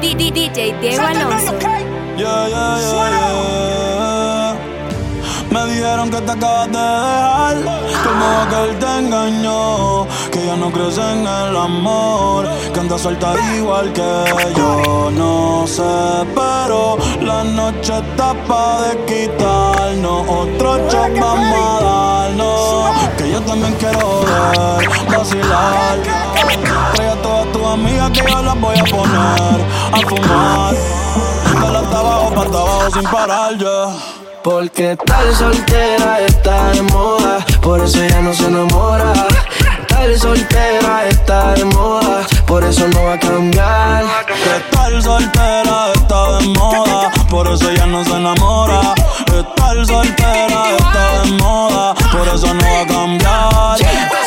DJ 0.00 0.32
Diego 0.80 1.04
Alonso. 1.04 1.58
Yeah, 2.16 2.48
yeah, 2.48 2.78
yeah, 2.80 3.08
yeah. 3.08 4.12
Me 5.50 5.66
dijeron 5.66 6.10
que 6.10 6.20
te 6.22 6.32
acabas 6.32 6.68
de 6.72 6.78
dejar, 6.78 7.56
que 8.48 8.70
él 8.70 8.78
te 8.78 8.98
engañó, 9.00 10.06
que 10.30 10.46
ya 10.46 10.56
no 10.56 10.72
crees 10.72 10.96
en 10.96 11.26
el 11.26 11.56
amor, 11.56 12.48
que 12.72 12.80
anda 12.80 12.96
suelta 12.96 13.34
igual 13.54 13.92
que 13.92 14.24
yo. 14.56 15.10
No 15.10 15.66
sé, 15.66 15.82
pero 16.34 16.96
la 17.20 17.44
noche 17.44 17.92
está 17.98 18.32
pa' 18.48 18.80
de 18.82 18.96
quitarnos, 19.04 20.26
otro 20.26 20.88
shot 20.88 21.18
vamos 21.20 21.82
a 21.82 21.84
darnos, 21.84 23.01
yo 23.32 23.40
también 23.40 23.74
quiero 23.76 24.20
ver, 24.20 24.88
vacilar. 25.08 25.98
Trae 26.94 27.08
a 27.08 27.22
todas 27.22 27.50
tus 27.52 27.66
amigas 27.66 28.10
que 28.10 28.30
yo 28.30 28.42
las 28.42 28.60
voy 28.60 28.78
a 28.78 28.84
poner 28.84 29.60
a 29.92 30.00
fumar. 30.06 30.74
Dale 31.62 31.78
hasta 31.78 31.98
abajo, 31.98 32.34
para 32.34 32.48
abajo 32.48 32.90
sin 32.92 33.04
parar 33.04 33.58
ya. 33.58 33.86
Porque 34.44 34.96
tal 35.06 35.34
soltera 35.34 36.20
está 36.20 36.72
de 36.72 36.82
moda, 36.82 37.38
por 37.62 37.80
eso 37.80 38.04
ya 38.04 38.20
no 38.20 38.34
se 38.34 38.46
enamora. 38.46 39.12
Tal 39.88 40.18
soltera 40.18 41.06
está 41.08 41.54
de 41.54 41.64
moda, 41.64 42.26
por 42.46 42.62
eso 42.64 42.86
no 42.88 43.04
va 43.04 43.14
a 43.14 43.18
cambiar. 43.18 44.04
Que 44.26 44.76
tal 44.76 45.02
soltera 45.02 45.92
está 45.94 46.38
de 46.38 46.48
moda, 46.48 47.10
por 47.30 47.46
eso 47.48 47.72
ya 47.72 47.86
no 47.86 48.04
se 48.04 48.12
enamora. 48.14 48.94
Estar 49.72 49.86
soltera 49.86 50.76
está 50.76 51.22
de 51.22 51.32
moda, 51.38 51.94
por 51.94 52.28
eso 52.28 52.52
no 52.52 52.62
va 52.62 52.80
a 52.82 52.86
cambiar. 52.86 54.21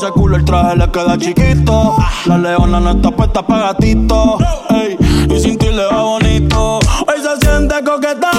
Ese 0.00 0.10
culo 0.12 0.36
el 0.36 0.44
traje 0.44 0.76
le 0.76 0.90
queda 0.90 1.18
chiquito. 1.18 1.96
La 2.24 2.38
leona 2.38 2.80
no 2.80 2.90
está 2.92 3.10
puesta 3.10 3.42
para 3.42 3.72
gatito. 3.72 4.38
ey. 4.70 4.96
Y 5.28 5.40
sin 5.40 5.58
ti 5.58 5.66
le 5.66 5.84
va 5.84 6.02
bonito. 6.02 6.78
Hoy 7.06 7.20
se 7.22 7.46
siente 7.46 7.74
coqueta, 7.84 8.30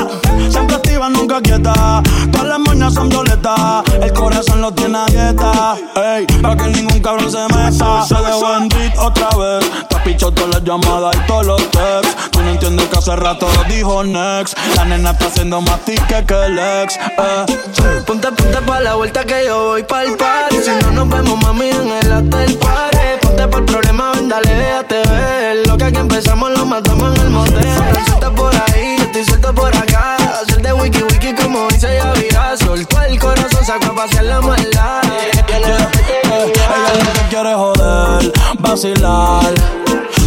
siempre 0.49 0.75
activa, 0.75 1.09
nunca 1.09 1.39
quieta. 1.41 2.01
Todas 2.31 2.47
las 2.47 2.59
moñas 2.59 2.93
son 2.93 3.09
violetas, 3.09 3.83
el 4.01 4.11
corazón 4.13 4.61
lo 4.61 4.71
tiene 4.73 4.97
a 4.97 5.05
dieta. 5.05 5.75
Ey, 5.95 6.25
para 6.41 6.57
que 6.57 6.67
ningún 6.69 6.99
cabrón 6.99 7.31
se 7.31 7.43
meta. 7.53 8.05
Se 8.05 8.15
dejó 8.15 9.05
otra 9.05 9.29
vez. 9.37 9.71
Te 9.89 9.97
pichado 9.97 10.31
todas 10.31 10.55
las 10.55 10.63
llamadas 10.63 11.15
y 11.15 11.27
todos 11.27 11.45
los 11.45 11.50
hace 13.11 13.21
rato 13.21 13.47
lo 13.55 13.63
dijo 13.65 14.03
next. 14.03 14.57
La 14.75 14.85
nena 14.85 15.11
está 15.11 15.27
haciendo 15.27 15.61
más 15.61 15.79
tique 15.81 16.25
que 16.25 16.45
el 16.45 16.59
ex. 16.59 16.97
Eh. 16.97 17.45
Ponte, 18.05 18.31
ponte 18.31 18.61
pa' 18.61 18.79
la 18.79 18.95
vuelta 18.95 19.23
que 19.23 19.45
yo 19.45 19.65
voy 19.65 19.83
pa'l 19.83 20.15
party 20.17 20.57
Si 20.63 20.71
no 20.83 20.91
nos 20.91 21.09
vemos, 21.09 21.39
mami, 21.41 21.69
en 21.69 21.91
el 21.91 22.11
hotel 22.11 22.57
party 22.57 22.97
Ponte 23.21 23.47
pa' 23.47 23.57
el 23.57 23.65
problema, 23.65 24.11
ven, 24.13 24.29
dale, 24.29 24.53
déjate 24.53 25.01
ver 25.09 25.67
Lo 25.67 25.77
que 25.77 25.83
aquí 25.85 25.97
empezamos 25.97 26.51
lo 26.51 26.65
matamos 26.65 27.15
en 27.15 27.21
el 27.21 27.29
motel 27.29 27.65
Suelta 28.05 28.31
por 28.31 28.53
ahí, 28.53 28.97
yo 28.97 29.03
estoy 29.03 29.25
suelto 29.25 29.53
por 29.53 29.75
acá 29.75 30.15
Hacer 30.41 30.61
de 30.61 30.73
wiki 30.73 31.03
wiki 31.03 31.33
como 31.33 31.67
dice 31.69 31.95
Yavira 31.95 32.57
Soltó 32.57 33.01
el 33.01 33.19
corazón, 33.19 33.65
sacó 33.65 33.87
a 33.87 33.95
pasear 33.95 34.25
la 34.25 34.41
maldad 34.41 35.01
Ella 35.33 35.69
lo 35.79 37.13
que 37.13 37.29
quiere 37.29 37.53
joder, 37.53 38.33
vacilar. 38.59 39.53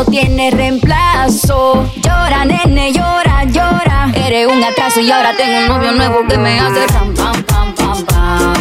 Mundo 0.00 0.10
tiene 0.12 0.50
reemplazo. 0.50 1.86
Llora, 1.96 2.46
nene, 2.46 2.90
llora, 2.90 3.44
llora. 3.44 4.10
Eres 4.14 4.46
un 4.46 4.64
atraso 4.64 5.00
y 5.00 5.10
ahora 5.10 5.36
tengo 5.36 5.58
un 5.58 5.68
novio 5.68 5.92
nuevo 5.92 6.26
que 6.26 6.38
me 6.38 6.58
hace 6.58 6.86
ram, 6.86 7.14
pam, 7.14 7.42
pam, 7.42 7.74
pam, 7.74 8.04
pam. 8.06 8.54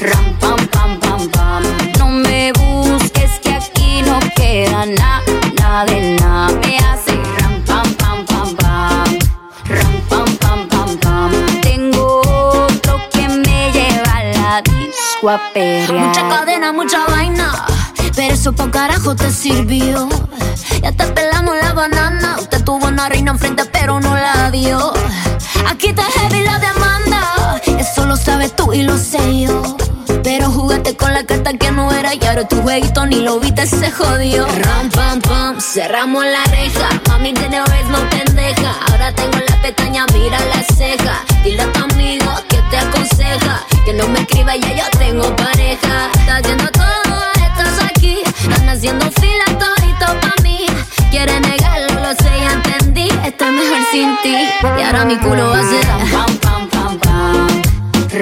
Ram, 0.00 0.36
pam, 0.40 0.66
pam, 0.66 0.98
pam, 0.98 1.28
pam. 1.28 1.62
No 1.98 2.08
me 2.08 2.52
busques 2.52 3.38
que 3.40 3.54
aquí 3.54 4.02
no 4.02 4.18
queda 4.34 4.86
nada, 4.86 5.22
nada 5.60 5.84
de 5.84 6.16
nada. 6.20 6.52
Me 6.66 6.76
hace 6.78 7.14
ram, 7.38 7.62
pam, 7.64 7.94
pam, 7.94 8.26
pam, 8.26 8.56
pam. 8.56 9.18
Ram, 9.66 10.00
pam, 10.08 10.36
pam, 10.38 10.68
pam, 10.68 10.96
pam. 10.96 11.60
Tengo 11.60 12.22
otro 12.66 13.00
que 13.12 13.28
me 13.28 13.70
lleva 13.70 14.16
a 14.16 14.24
la 14.24 14.62
disco 14.62 15.30
a. 15.30 15.40
Mucha 15.92 16.28
cadena, 16.28 16.72
mucha 16.72 17.06
vaina. 17.06 17.71
Pero 18.14 18.34
eso 18.34 18.52
pa' 18.52 18.70
carajo 18.70 19.16
te 19.16 19.30
sirvió. 19.32 20.08
Ya 20.82 20.92
te 20.92 21.04
pelamos 21.06 21.54
la 21.62 21.72
banana. 21.72 22.36
Usted 22.40 22.62
tuvo 22.64 22.86
una 22.86 23.08
reina 23.08 23.32
enfrente, 23.32 23.64
pero 23.66 24.00
no 24.00 24.14
la 24.14 24.50
dio. 24.50 24.92
Aquí 25.68 25.88
está 25.88 26.04
heavy 26.04 26.42
la 26.44 26.58
demanda. 26.58 27.60
Eso 27.78 28.06
lo 28.06 28.16
sabes 28.16 28.54
tú 28.54 28.72
y 28.72 28.82
lo 28.82 28.98
sé 28.98 29.40
yo. 29.40 29.76
Pero 30.22 30.50
jugaste 30.50 30.96
con 30.96 31.12
la 31.12 31.24
carta 31.24 31.52
que 31.54 31.70
no 31.72 31.90
era 31.92 32.14
y 32.14 32.24
ahora 32.26 32.46
tu 32.46 32.60
jueguito 32.62 33.06
ni 33.06 33.16
lo 33.16 33.40
viste, 33.40 33.66
se 33.66 33.90
jodió. 33.90 34.46
Ram, 34.46 34.90
pam, 34.90 35.20
pam, 35.20 35.60
cerramos 35.60 36.24
la 36.24 36.44
reja. 36.44 36.88
Mami, 37.08 37.32
de 37.32 37.46
es 37.46 37.88
no 37.88 37.98
pendeja. 38.08 38.74
Ahora 38.88 39.12
tengo 39.14 39.38
la 39.38 39.62
pestaña, 39.62 40.06
mira 40.12 40.38
la 40.54 40.62
ceja. 40.74 41.24
Dile 41.42 41.62
a 41.62 41.72
tu 41.72 41.84
amigo 41.84 42.30
que 42.48 42.58
te 42.70 42.78
aconseja. 42.78 43.62
Que 43.84 43.92
no 43.94 44.06
me 44.08 44.20
escriba, 44.20 44.54
ya 44.56 44.74
yo 44.76 44.98
tengo 44.98 45.34
pareja. 45.34 46.10
Está 46.14 46.36
haciendo 46.36 46.68
todo, 46.70 47.11
haciendo 48.72 49.10
fila 49.20 49.44
todito 49.58 50.06
pa' 50.20 50.42
mí. 50.42 50.66
Quiere 51.10 51.38
negarlo, 51.40 52.00
lo 52.00 52.12
sé, 52.12 52.30
ya 52.40 52.52
entendí. 52.52 53.08
Estoy 53.24 53.50
mejor 53.50 53.82
sin 53.90 54.16
ti. 54.22 54.36
Y 54.78 54.82
ahora 54.82 55.04
mi 55.04 55.16
culo 55.18 55.50
va 55.50 55.60
a 55.60 55.62
ser 55.62 55.84
ram, 56.12 56.36
pam, 56.38 56.68
pam, 56.68 56.98
pam. 56.98 57.62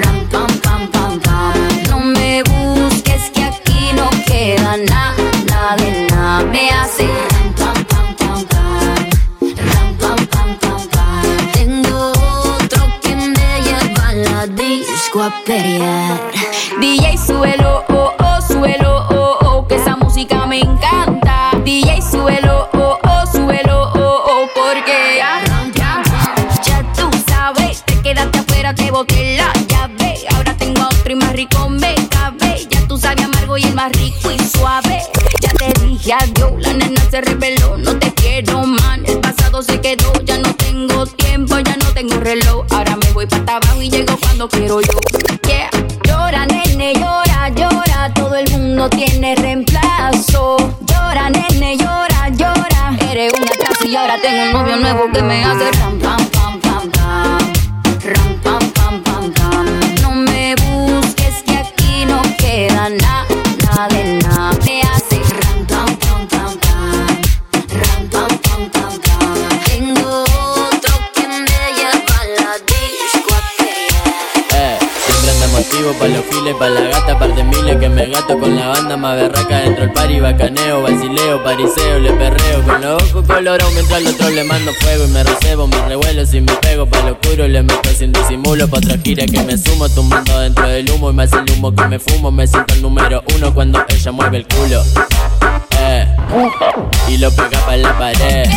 Ram, 0.01 0.19
pam, 0.29 0.47
pam, 0.59 0.87
pam, 0.91 1.19
pam. 1.19 1.53
No 1.89 1.99
me 1.99 2.43
busques 2.43 3.31
que 3.33 3.43
aquí 3.43 3.91
no 3.95 4.09
queda 4.25 4.75
nada, 4.77 5.15
nada 5.47 5.75
de 5.77 6.07
nada. 6.11 6.43
Me 6.45 6.69
hace 6.69 7.05
que 15.13 15.21
a 15.21 15.31
pelear. 15.45 16.19
DJ, 16.79 17.17
suelo, 17.17 17.83
oh, 17.89 18.11
oh, 18.17 18.41
suelo, 18.41 19.05
oh, 19.09 19.37
oh, 19.45 19.67
que 19.67 19.77
me 20.47 20.59
encanta. 20.59 21.51
DJ, 21.63 21.99
suelo, 22.01 22.69
oh, 22.73 22.99
oh, 23.03 23.25
suelo, 23.31 23.91
oh, 23.95 24.23
oh, 24.27 24.47
porque 24.53 25.17
ya, 25.17 25.41
tú 26.95 27.09
sabes, 27.27 27.83
te 27.85 27.99
quedaste 28.01 28.39
afuera, 28.39 28.75
te 28.75 28.91
boté 28.91 29.37
la 29.37 29.51
llave. 29.67 30.19
Ahora 30.35 30.55
tengo 30.57 30.83
otro 30.83 31.11
y 31.11 31.15
más 31.15 31.33
rico 31.33 31.69
me 31.69 31.95
cabe. 32.09 32.67
Ya 32.69 32.87
tú 32.87 32.97
sabes 32.97 33.25
amargo 33.25 33.57
y 33.57 33.63
el 33.63 33.73
más 33.73 33.91
rico 33.93 34.29
y 34.31 34.37
suave. 34.39 35.01
Ya 35.41 35.51
te 35.53 35.73
dije 35.85 36.13
adiós, 36.13 36.51
la 36.59 36.73
nena 36.73 37.01
se 37.09 37.21
reveló, 37.21 37.77
no 37.77 37.97
te 37.97 38.13
quiero 38.13 38.63
man. 38.63 39.03
El 39.07 39.19
pasado 39.21 39.63
se 39.63 39.81
quedó, 39.81 40.13
ya 40.23 40.37
no 40.37 40.53
tengo 40.53 41.07
tiempo, 41.07 41.57
ya 41.57 41.77
no 41.77 41.87
tengo 41.93 42.15
reloj. 42.19 42.67
Ahora 42.69 42.95
me 42.95 43.11
voy 43.13 43.25
para 43.25 43.55
abajo 43.55 43.81
y 43.81 43.89
llego 43.89 44.15
cuando 44.17 44.47
quiero 44.47 44.81
yo. 44.81 45.40
Mundo 48.81 48.97
tiene 48.97 49.35
reemplazo. 49.35 50.57
Llora, 50.87 51.29
nene, 51.29 51.77
llora, 51.77 52.29
llora. 52.29 52.97
Eres 53.11 53.31
un 53.31 53.43
atraso 53.43 53.85
y 53.85 53.95
ahora 53.95 54.15
tengo 54.19 54.41
un 54.41 54.53
novio 54.53 54.77
nuevo 54.77 55.11
que 55.13 55.21
me 55.21 55.45
hace 55.45 55.71
ram, 55.73 55.99
pam, 55.99 56.25
pam, 56.29 56.59
pam, 56.61 56.89
pam. 56.89 57.53
Ram, 58.03 58.39
pam, 58.41 58.71
pam, 58.71 59.03
pam, 59.03 59.33
pam. 59.33 59.65
No 60.01 60.15
me 60.15 60.55
busques 60.55 61.43
que 61.45 61.57
aquí 61.57 62.05
no 62.07 62.23
queda 62.39 62.89
nada, 62.89 63.27
nada 63.65 63.87
de 63.89 64.19
nada. 64.23 64.31
Pa' 76.61 76.69
la 76.69 76.81
gata, 76.81 77.17
par 77.17 77.33
de 77.33 77.43
miles 77.43 77.77
que 77.77 77.89
me 77.89 78.05
gato 78.05 78.37
con 78.37 78.55
la 78.55 78.67
banda 78.67 78.95
más 78.95 79.15
berraca 79.15 79.61
dentro 79.61 79.81
del 79.83 79.93
party, 79.93 80.19
bacaneo, 80.19 80.83
basileo, 80.83 81.43
pariseo, 81.43 81.99
le 81.99 82.13
perreo 82.13 82.61
con 82.63 82.79
los 82.81 83.01
ojos 83.01 83.25
colorados 83.25 83.73
mientras 83.73 83.97
al 83.99 84.07
otro 84.13 84.29
le 84.29 84.43
mando 84.43 84.71
fuego 84.79 85.05
y 85.05 85.07
me 85.07 85.23
recebo, 85.23 85.65
me 85.65 85.87
revuelo 85.87 86.23
si 86.23 86.39
me 86.39 86.53
pego 86.57 86.85
pa' 86.85 87.01
lo 87.01 87.13
oscuro 87.13 87.47
le 87.47 87.63
meto 87.63 87.89
sin 87.97 88.11
disimulo 88.11 88.67
pa' 88.67 88.77
otra 88.77 88.95
gira 89.03 89.25
que 89.25 89.41
me 89.41 89.57
sumo 89.57 89.89
tumbando 89.89 90.39
dentro 90.39 90.67
del 90.67 90.87
humo 90.91 91.09
y 91.09 91.13
más 91.13 91.33
el 91.33 91.51
humo 91.51 91.73
que 91.73 91.87
me 91.87 91.97
fumo 91.97 92.29
me 92.29 92.45
siento 92.45 92.75
el 92.75 92.83
número 92.83 93.23
uno 93.35 93.51
cuando 93.55 93.83
ella 93.89 94.11
mueve 94.11 94.37
el 94.37 94.47
culo. 94.47 94.83
Eh, 95.79 96.05
y 97.07 97.17
lo 97.17 97.31
pega 97.31 97.59
pa' 97.65 97.77
la 97.77 97.97
pared. 97.97 98.47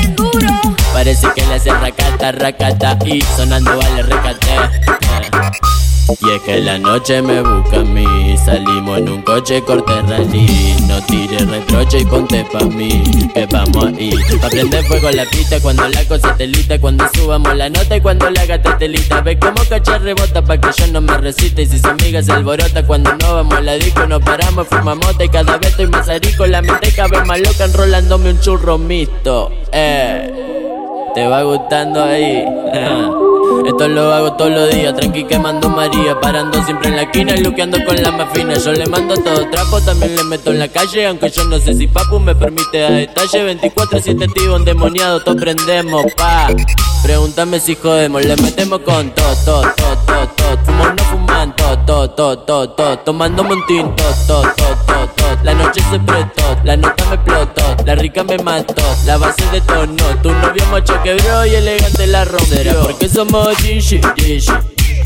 Parece 0.93 1.27
que 1.35 1.47
le 1.47 1.55
hace 1.55 1.71
racata, 1.71 2.33
racata 2.33 2.99
y 3.07 3.23
sonando 3.23 3.79
vale 3.79 4.03
recate. 4.03 4.55
Eh. 4.57 5.84
Y 6.09 6.31
es 6.31 6.43
que 6.43 6.61
la 6.61 6.79
noche 6.79 7.23
me 7.23 7.41
busca 7.41 7.81
a 7.81 7.85
mí. 7.85 8.37
Salimos 8.45 8.99
en 8.99 9.09
un 9.09 9.23
coche 9.23 9.63
corte 9.63 10.03
rally. 10.03 10.75
No 10.87 11.01
tires 11.07 11.49
reproche 11.49 12.01
y 12.01 12.05
ponte 12.05 12.45
pa' 12.53 12.65
mí 12.67 13.03
Que 13.35 13.47
vamos 13.47 13.87
ahí 13.87 14.13
Pa' 14.41 14.49
prender 14.49 14.85
fuego 14.85 15.11
la 15.11 15.25
pista 15.25 15.59
Cuando 15.61 15.89
la 15.89 16.05
cosa 16.05 16.37
telita 16.37 16.79
Cuando 16.79 17.05
subamos 17.15 17.57
la 17.57 17.69
nota 17.69 17.97
y 17.97 18.01
cuando 18.01 18.31
la 18.31 18.47
gata 18.47 18.79
telita 18.79 19.23
Ve 19.23 19.39
como 19.39 19.63
cachar 19.69 20.03
rebota 20.03 20.43
pa' 20.43 20.59
que 20.59 20.69
yo 20.77 20.87
no 20.93 21.01
me 21.01 21.17
resista. 21.17 21.63
Y 21.63 21.67
si 21.67 21.79
su 21.79 21.89
amiga 21.89 22.23
se 22.23 22.33
alborota 22.33 22.87
Cuando 22.87 23.15
no 23.15 23.35
vamos 23.35 23.55
a 23.55 23.61
la 23.61 23.75
disco 23.75 24.07
Nos 24.07 24.23
paramos, 24.23 24.69
fumamos 24.69 25.15
Y 25.19 25.29
cada 25.29 25.57
vez 25.59 25.71
estoy 25.71 25.89
más 25.89 26.09
arico. 26.09 26.47
La 26.47 26.63
mente 26.63 26.93
vez 27.11 27.27
más 27.27 27.41
loca 27.41 27.65
Enrolándome 27.65 28.31
un 28.31 28.41
churro 28.41 28.79
mixto. 28.79 29.51
Eh 29.73 30.53
¿Te 31.15 31.27
va 31.29 31.43
gustando 31.43 32.03
ahí? 32.03 32.45
Esto 33.67 33.89
lo 33.89 34.13
hago 34.13 34.33
todos 34.35 34.51
los 34.51 34.71
días, 34.71 34.95
tranqui 34.95 35.25
quemando 35.25 35.69
María 35.69 36.21
Parando 36.21 36.63
siempre 36.65 36.89
en 36.89 36.97
la 36.97 37.03
esquina, 37.03 37.37
luqueando 37.37 37.79
con 37.85 37.97
la 38.03 38.11
más 38.11 38.33
fina 38.33 38.55
Yo 38.55 38.73
le 38.73 38.87
mando 38.87 39.15
todo 39.17 39.49
trapo, 39.51 39.81
también 39.81 40.17
le 40.17 40.25
meto 40.25 40.51
en 40.51 40.59
la 40.59 40.69
calle 40.69 41.07
Aunque 41.07 41.31
yo 41.31 41.45
no 41.45 41.59
sé 41.59 41.75
si 41.75 41.87
papu 41.87 42.19
me 42.19 42.35
permite 42.35 42.85
a 42.85 42.91
detalle 42.91 43.59
24-7 43.61 44.33
tío 44.33 44.57
endemoniado, 44.57 45.21
todos 45.23 45.41
prendemos, 45.41 46.05
pa 46.17 46.49
Pregúntame 47.03 47.61
si 47.61 47.75
jodemos, 47.75 48.25
le 48.25 48.37
metemos 48.37 48.81
con 48.81 49.11
todo, 49.11 49.35
todo, 49.45 49.63
todo, 49.77 50.29
todo, 50.37 51.04
todo, 51.53 51.79
todo, 51.79 52.11
todo, 52.11 52.39
todo, 52.39 52.71
todo 52.71 52.99
Tomando 53.01 53.45
montín, 53.45 53.95
todo, 53.97 54.15
todo, 54.27 54.43
todo, 54.57 54.77
todo, 54.87 55.09
todo 55.17 55.39
La 55.43 55.55
noche 55.55 55.81
se 55.91 55.99
prestó, 56.01 56.57
la 56.65 56.77
nota 56.77 57.05
me 57.07 57.15
explotó 57.15 57.85
La 57.85 57.95
rica 57.95 58.25
me 58.25 58.39
mató, 58.39 58.75
la 59.05 59.17
base 59.19 59.45
de 59.53 59.61
tono 59.61 60.05
Tu 60.23 60.31
novio 60.31 60.67
macho 60.71 61.01
quebró 61.03 61.47
y 61.47 61.55
elegante 61.55 62.07
la 62.07 62.25
rompió. 62.25 62.83
Porque 62.83 63.09
somos 63.09 63.57
Gishi, 63.59 64.01
Gishi 64.17 64.53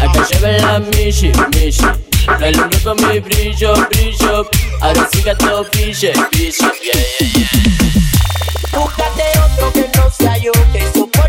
Acá 0.01 0.25
lleven 0.31 0.63
la 0.63 0.79
Mishi, 0.79 1.33
Mishi. 1.55 1.85
La 2.41 2.51
luna 2.51 2.79
con 2.85 2.97
mi 3.09 3.19
brillo, 3.21 3.75
brillo. 3.91 4.49
Ahora 4.81 5.09
sí 5.11 5.23
gato 5.23 5.65
pille, 5.73 6.13
pille, 6.31 6.53
yeah, 6.53 7.03
yeah, 7.21 7.29
yeah 7.35 7.49
Búscate 8.73 9.23
otro 9.39 9.73
que 9.73 9.91
no 9.97 10.11
sea 10.11 10.37
yo, 10.39 10.53
que 10.73 10.83
soporte 10.93 11.28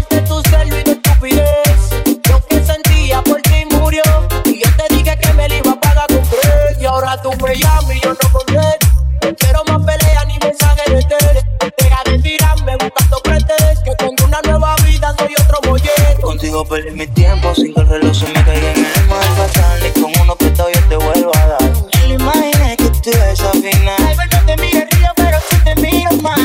ahora 7.64 7.80
tú 7.80 7.88
me 7.88 7.94
llamas 7.94 7.95
y 7.95 7.99
yo 8.02 8.10
no 8.10 8.31
contesto. 8.31 8.88
No 9.22 9.36
quiero 9.36 9.64
más 9.65 9.86
peleas 9.86 10.27
ni 10.27 10.38
mensajes 10.40 10.86
de 10.86 11.02
tele. 11.03 11.45
Deja 11.77 12.03
de 12.06 12.19
tirarme 12.19 12.77
buscando 12.77 13.19
pretes, 13.23 13.80
que 13.84 13.95
con 13.98 14.15
una 14.27 14.41
nueva 14.44 14.76
vida 14.88 15.14
soy 15.18 15.34
otro 15.40 15.60
molleto. 15.65 16.22
Contigo 16.22 16.65
perdí 16.65 16.91
mi 16.91 17.07
tiempo 17.07 17.53
sin 17.56 17.73
que 17.73 17.81
el 17.81 17.88
reloj 17.88 18.15
se 18.15 18.27
me 18.27 18.44
caiga 18.45 18.72
en 18.72 18.86
el 18.86 19.07
mar 19.07 19.23
fatal. 19.36 19.86
Y 19.86 19.99
con 19.99 20.11
uno 20.22 20.36
prestado 20.36 20.69
yo 20.72 20.81
te 20.88 20.95
vuelvo 20.95 21.31
a 21.36 21.48
dar. 21.48 21.61
Ni 22.02 22.07
lo 22.10 22.14
imaginé 22.15 22.77
que 22.77 22.90
tú 22.90 23.11
final. 23.11 23.98
Tal 23.98 24.18
vez 24.18 24.27
no 24.31 24.45
te 24.45 24.57
mire 24.61 24.88
río, 24.91 25.10
pero 25.15 25.38
sí 25.49 25.57
te 25.64 25.76
miro 25.76 26.11
más. 26.22 26.40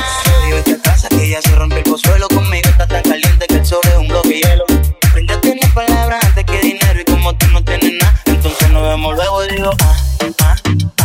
Digo 0.44 0.58
esta 0.58 0.82
casa 0.82 1.08
que 1.08 1.28
ya 1.28 1.40
se 1.42 1.54
rompe 1.54 1.78
el 1.78 1.84
consuelo 1.84 2.28
conmigo. 2.28 2.68
Está 2.68 2.86
tan 2.86 3.02
caliente 3.02 3.46
que 3.46 3.56
el 3.56 3.66
sol 3.66 3.80
es 3.84 3.96
un 3.96 4.08
bloque 4.08 4.28
de 4.28 4.40
hielo. 4.40 4.64
Aprendí 5.08 5.32
a 5.32 5.40
tener 5.40 5.74
palabras 5.74 6.24
antes 6.24 6.44
que 6.44 6.58
dinero. 6.58 7.00
Y 7.00 7.04
como 7.04 7.34
tú 7.34 7.46
no 7.48 7.62
tienes 7.62 7.92
nada, 8.00 8.20
entonces 8.26 8.70
nos 8.70 8.82
vemos 8.82 9.14
luego 9.14 9.42
digo, 9.42 9.70
ah, 9.80 9.96
ah, 10.42 10.56
ah, 10.98 11.03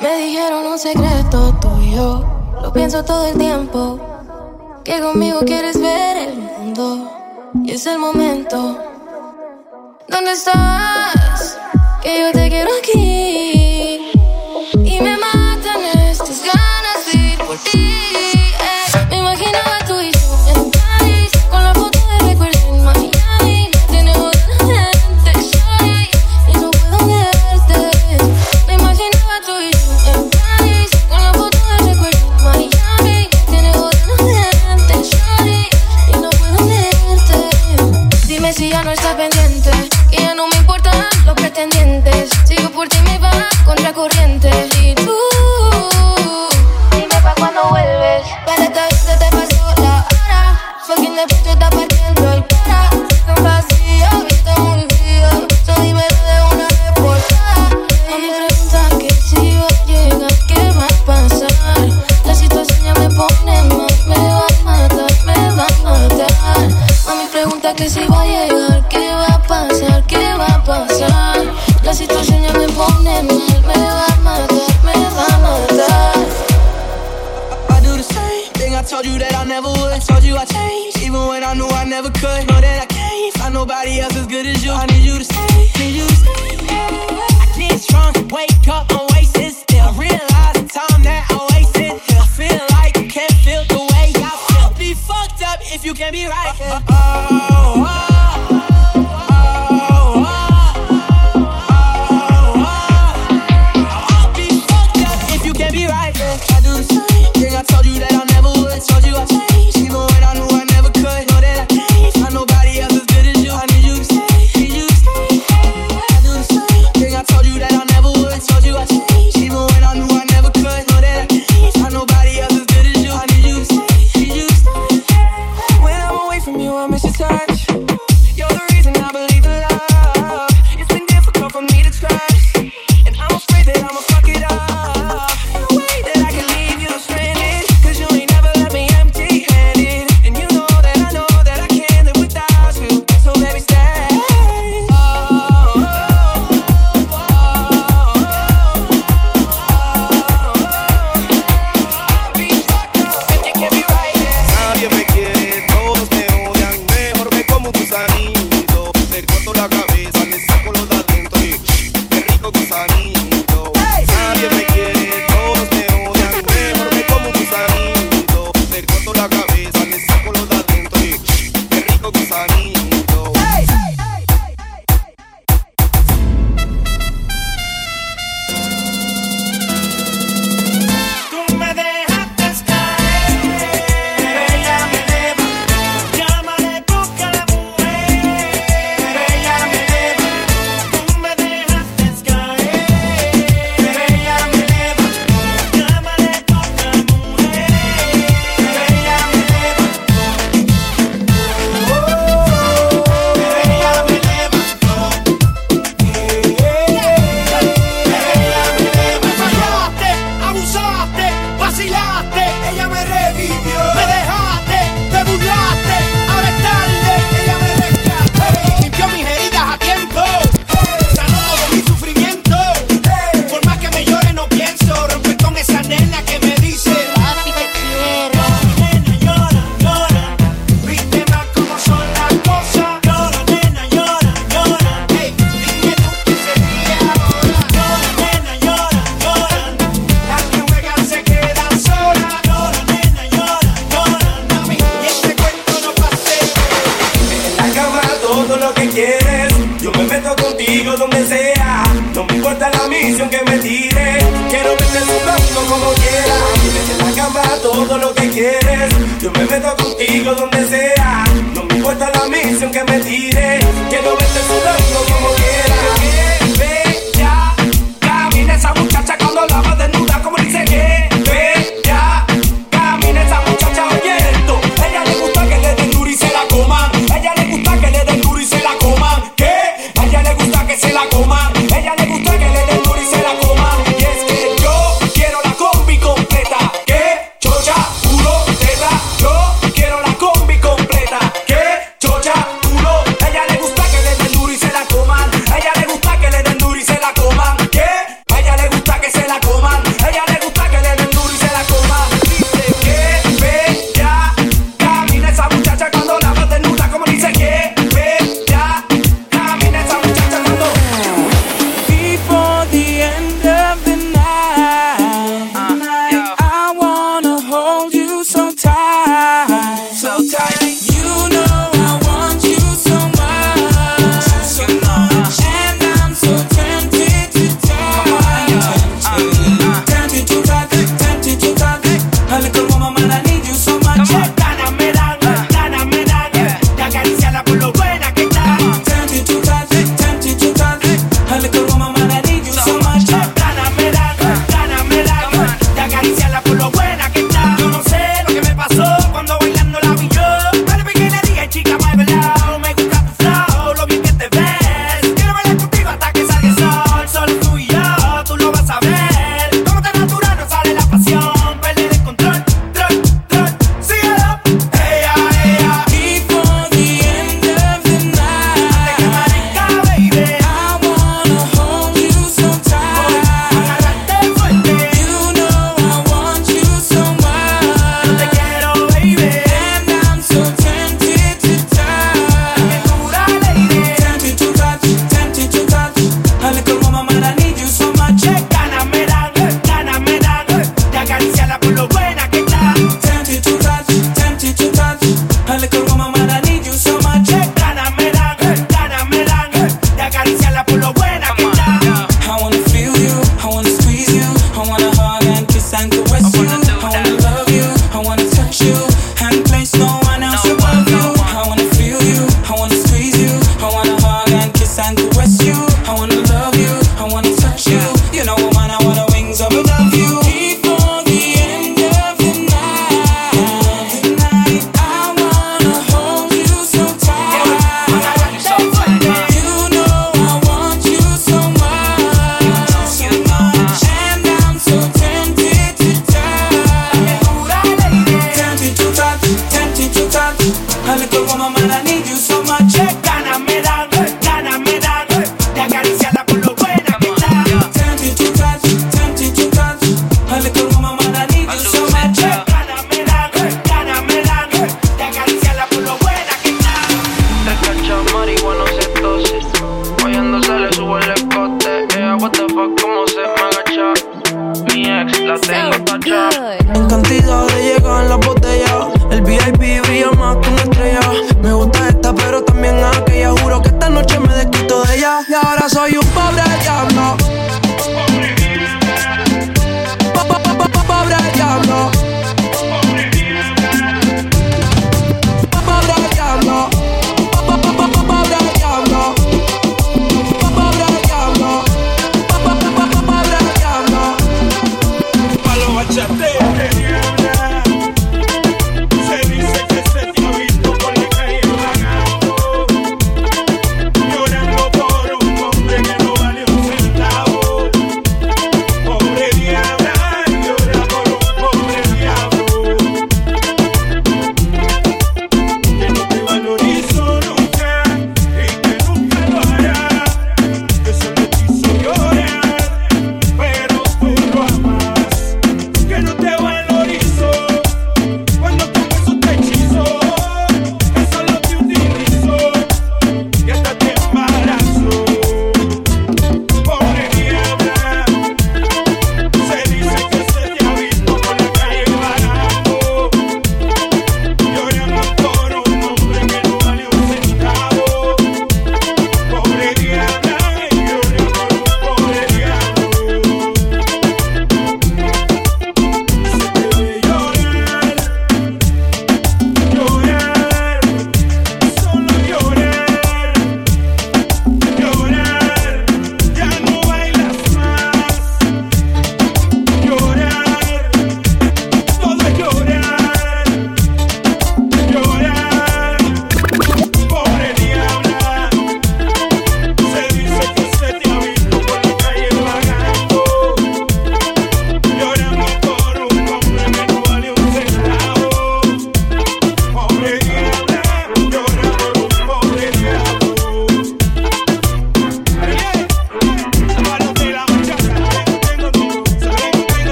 Me 0.00 0.16
dijeron 0.16 0.66
un 0.66 0.78
secreto 0.78 1.52
tuyo, 1.60 2.24
lo 2.62 2.72
pienso 2.72 3.04
todo 3.04 3.26
el 3.26 3.36
tiempo. 3.36 3.98
Que 4.84 5.00
conmigo 5.00 5.40
quieres 5.40 5.78
ver 5.78 6.28
el 6.28 6.38
mundo 6.38 7.06
y 7.64 7.72
es 7.72 7.84
el 7.86 7.98
momento. 7.98 8.78
¿Dónde 10.08 10.32
estás? 10.32 11.58
Que 12.00 12.20
yo 12.20 12.32
te 12.32 12.48
quiero 12.48 12.70
aquí. 12.78 13.57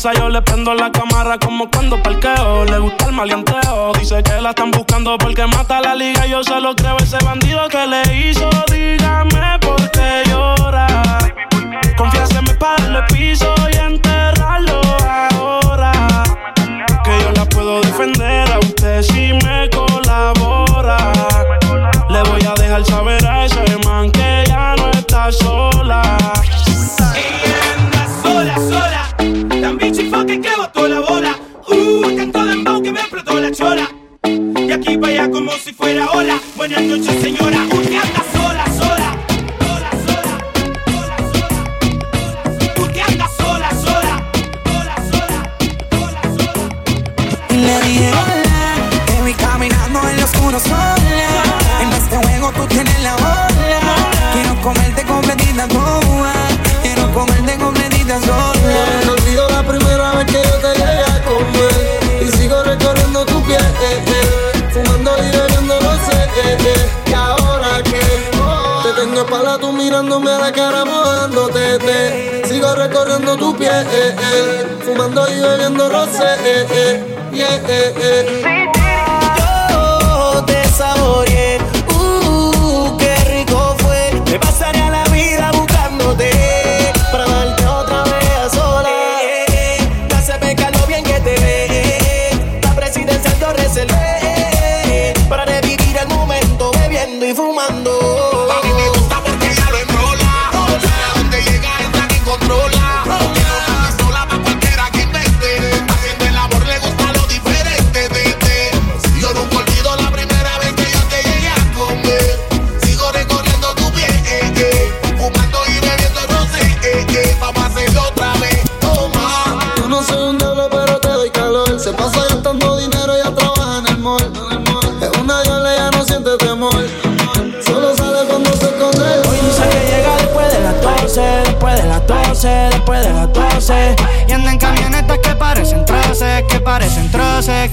Sayo, 0.00 0.30
le 0.30 0.40
prendo 0.40 0.72
la 0.72 0.90
cámara 0.90 1.36
como 1.38 1.70
cuando 1.70 2.02
parqueo. 2.02 2.64
Le 2.64 2.78
gusta 2.78 3.06
el 3.06 3.12
maleanteo. 3.12 3.92
Dice 3.98 4.22
que 4.22 4.40
la 4.40 4.50
están 4.50 4.70
buscando 4.70 5.18
porque 5.18 5.46
mata 5.46 5.80
la 5.80 5.94
liga. 5.94 6.26
Yo 6.26 6.42
se 6.42 6.58
lo 6.58 6.74
creo 6.74 6.96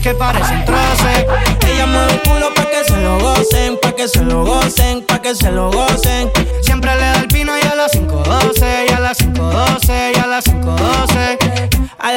que 0.08 0.14
parecen 0.14 0.64
troces. 0.64 1.26
Ella 1.68 1.86
mueve 1.86 2.14
el 2.14 2.22
culo 2.22 2.54
pa' 2.54 2.70
que 2.70 2.84
se 2.86 2.96
lo 2.98 3.20
gocen, 3.20 3.78
pa' 3.82 3.92
que 3.92 4.08
se 4.08 4.24
lo 4.24 4.46
gocen, 4.46 5.06
pa' 5.06 5.22
que 5.22 5.36
se 5.36 5.52
lo 5.52 5.70
gocen. 5.70 6.32
Siempre 6.62 6.96
le 6.96 7.02
da 7.02 7.20
el 7.20 7.28
pino 7.28 7.52
y 7.62 7.68
a 7.68 7.76
las 7.76 7.92
5.12, 7.92 8.86
y 8.90 8.94
a 8.94 9.00
las 9.02 9.20
5.12, 9.20 10.12
y 10.16 10.20
a 10.20 10.28
las 10.28 10.46
5.12. 10.46 11.47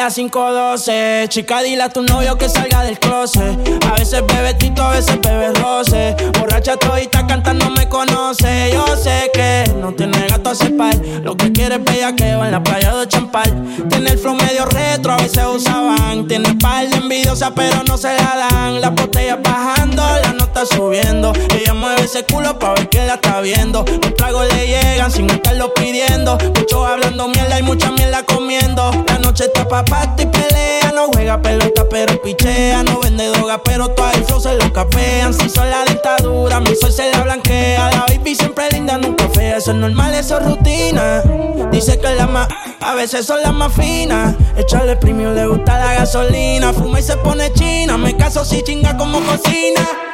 Las 0.00 0.16
5.12, 0.16 1.28
chica, 1.28 1.60
dile 1.60 1.82
a 1.82 1.90
tu 1.90 2.02
novio 2.02 2.38
que 2.38 2.48
salga 2.48 2.84
del 2.84 2.98
closet. 2.98 3.84
A 3.84 3.92
veces 3.96 4.24
bebe 4.26 4.54
tito, 4.54 4.82
a 4.82 4.92
veces 4.92 5.20
bebe 5.20 5.52
roce. 5.52 6.16
Borracha 6.38 6.78
todita 6.78 7.26
cantando 7.26 7.68
me 7.68 7.86
conoce. 7.86 8.70
Yo 8.72 8.96
sé 8.96 9.30
que 9.34 9.70
no 9.76 9.92
tiene 9.92 10.26
gato 10.26 10.48
a 10.48 10.78
par. 10.78 10.96
Lo 11.22 11.36
que 11.36 11.52
quiere 11.52 11.74
es 11.74 11.84
bellaqueo 11.84 12.42
en 12.46 12.50
la 12.50 12.62
playa 12.62 12.96
de 12.96 13.08
Champal. 13.08 13.52
Tiene 13.90 14.12
el 14.12 14.18
flow 14.18 14.36
medio 14.36 14.64
retro, 14.64 15.12
a 15.12 15.16
veces 15.18 15.44
usaban. 15.44 16.26
Tiene 16.26 16.54
par 16.54 16.88
de 16.88 16.96
envidiosa, 16.96 17.54
pero 17.54 17.82
no 17.86 17.98
se 17.98 18.08
la 18.08 18.48
dan. 18.50 18.80
La 18.80 18.88
botella 18.88 19.36
bajando, 19.36 20.02
la 20.02 20.32
nota 20.32 20.49
subiendo. 20.66 21.32
Ella 21.54 21.74
mueve 21.74 22.02
ese 22.02 22.24
culo 22.24 22.58
pa' 22.58 22.74
ver 22.74 22.88
que 22.88 23.04
la 23.04 23.14
está 23.14 23.40
viendo. 23.40 23.84
Los 23.84 24.14
tragos 24.14 24.46
le 24.52 24.66
llegan 24.66 25.10
sin 25.10 25.30
estarlo 25.30 25.72
pidiendo. 25.74 26.36
Muchos 26.56 26.86
hablando 26.86 27.28
mierda 27.28 27.58
y 27.58 27.62
mucha 27.62 27.90
mierda 27.90 28.22
comiendo. 28.24 28.90
La 29.06 29.18
noche 29.18 29.44
está 29.44 29.66
pa' 29.66 29.84
party 29.84 30.24
y 30.24 30.26
pelea. 30.26 30.92
No 30.94 31.06
juega 31.12 31.40
pelota, 31.40 31.86
pero 31.88 32.20
pichea. 32.20 32.82
No 32.82 33.00
vende 33.00 33.28
droga, 33.28 33.62
pero 33.62 33.88
todo 33.88 34.10
el 34.12 34.24
flow 34.24 34.40
se 34.40 34.54
lo 34.54 34.72
capean. 34.72 35.32
Si 35.32 35.48
son 35.48 35.70
la 35.70 35.84
dictadura, 35.84 36.60
mi 36.60 36.74
sol 36.76 36.92
se 36.92 37.10
la 37.10 37.22
blanquea. 37.22 37.90
La 37.90 38.04
baby 38.08 38.34
siempre 38.34 38.68
linda, 38.70 38.98
nunca 38.98 39.28
fea. 39.28 39.56
Eso 39.56 39.70
es 39.70 39.76
normal, 39.76 40.14
eso 40.14 40.38
es 40.38 40.44
rutina. 40.44 41.22
Dice 41.70 41.98
que 41.98 42.14
la 42.14 42.26
más, 42.26 42.48
a 42.80 42.94
veces 42.94 43.24
son 43.26 43.40
las 43.42 43.52
más 43.52 43.72
finas. 43.72 44.34
Echarle 44.56 44.96
premio, 44.96 45.32
le 45.32 45.46
gusta 45.46 45.78
la 45.78 45.94
gasolina. 45.94 46.72
Fuma 46.72 47.00
y 47.00 47.02
se 47.02 47.16
pone 47.16 47.52
china. 47.52 47.96
Me 47.96 48.16
caso 48.16 48.44
si 48.44 48.62
chinga 48.62 48.96
como 48.96 49.20
cocina. 49.20 50.09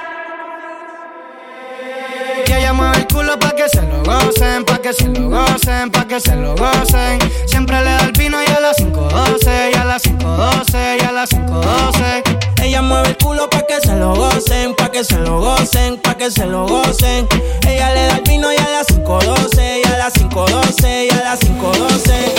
Ella 2.67 2.73
mueve 2.73 2.97
el 2.97 3.07
culo 3.07 3.39
pa' 3.39 3.53
que 3.55 3.69
se 3.69 3.81
lo 3.81 4.03
gocen, 4.03 4.65
pa' 4.65 4.79
que 4.79 4.93
se 4.93 5.07
lo 5.07 5.29
gocen, 5.31 5.89
pa' 5.89 6.05
que 6.09 6.19
se 6.19 6.35
lo 6.35 6.57
gocen. 6.57 7.21
Siempre 7.47 7.77
le 7.77 7.93
da 7.93 8.01
el 8.07 8.11
vino 8.11 8.43
y 8.43 8.47
a 8.51 8.59
las 8.59 8.77
5.12, 8.79 9.71
y 9.73 9.77
a 9.77 9.85
las 9.85 10.03
5.12, 10.03 11.01
y 11.01 11.05
a 11.05 11.13
las 11.13 11.31
5.12. 11.31 12.26
Ella 12.67 12.83
mueve 12.83 13.11
el 13.11 13.17
culo 13.19 13.49
pa' 13.49 13.63
que 13.63 13.81
se 13.81 13.95
lo 13.95 14.13
gocen, 14.17 14.75
pa' 14.75 14.91
que 14.91 15.05
se 15.05 15.17
lo 15.19 15.39
gocen, 15.39 15.99
pa' 16.03 16.17
que 16.17 16.33
se 16.33 16.45
lo 16.47 16.67
gocen. 16.67 17.29
Ella 17.65 17.95
le 17.95 18.07
da 18.07 18.17
el 18.17 18.23
vino 18.23 18.53
y 18.53 18.57
a 18.57 18.69
las 18.69 18.89
5.12, 18.89 19.83
y 19.85 19.87
a 19.87 19.97
las 19.97 20.13
5.12, 20.15 21.07
y 21.07 21.11
a 21.15 21.23
las 21.23 21.39
5.12. 21.43 22.35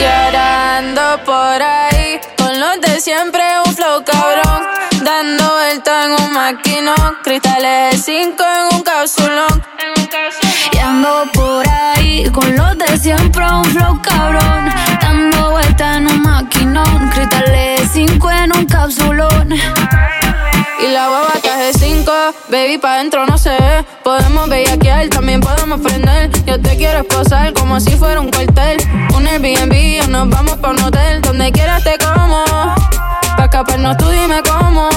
Llorando 0.00 1.22
por 1.26 1.62
ahí, 1.62 2.18
con 2.38 2.58
los 2.58 2.80
de 2.80 2.98
siempre 2.98 3.42
un 3.66 3.76
flow 3.76 4.02
cabrón. 4.04 4.62
Dando 5.02 5.52
vuelta 5.52 6.06
en 6.06 6.12
un 6.12 6.32
maquinón, 6.32 7.18
cristales 7.22 7.92
de 7.92 7.98
5 7.98 8.42
en 8.42 8.76
un 8.76 8.82
cápsulón. 8.82 9.62
Ando 10.96 11.30
por 11.34 11.68
ahí, 11.68 12.24
con 12.32 12.56
los 12.56 12.78
de 12.78 12.96
siempre 12.96 13.44
un 13.44 13.66
flow 13.66 14.00
cabrón. 14.00 14.72
Dando 15.02 15.50
vuelta 15.50 15.98
en 15.98 16.06
un 16.06 16.22
maquinón, 16.22 17.10
cristales 17.10 17.80
de 17.82 17.88
5 17.92 18.30
en 18.30 18.56
un 18.56 18.64
cápsulón. 18.64 19.52
Y 19.52 20.86
la 20.86 21.08
baba 21.08 21.34
de 21.34 21.72
5, 21.74 22.10
baby, 22.48 22.78
pa' 22.78 22.96
dentro 22.96 23.26
no 23.26 23.36
se 23.36 23.50
ve. 23.50 23.84
Podemos 24.02 24.48
bellaquear, 24.48 25.08
también 25.08 25.42
podemos 25.42 25.80
prender. 25.80 26.30
Yo 26.46 26.58
te 26.58 26.78
quiero 26.78 27.00
esposar 27.00 27.52
como 27.52 27.78
si 27.78 27.90
fuera 27.90 28.18
un 28.18 28.30
cuartel. 28.30 28.78
Un 29.14 29.26
Airbnb 29.26 30.02
o 30.02 30.06
nos 30.08 30.30
vamos 30.30 30.54
pa' 30.56 30.70
un 30.70 30.82
hotel. 30.82 31.20
Donde 31.20 31.52
quieras 31.52 31.84
te 31.84 31.98
como. 31.98 32.42
Pa' 33.36 33.44
escaparnos 33.44 33.98
tú 33.98 34.08
dime 34.08 34.40
cómo. 34.42 34.88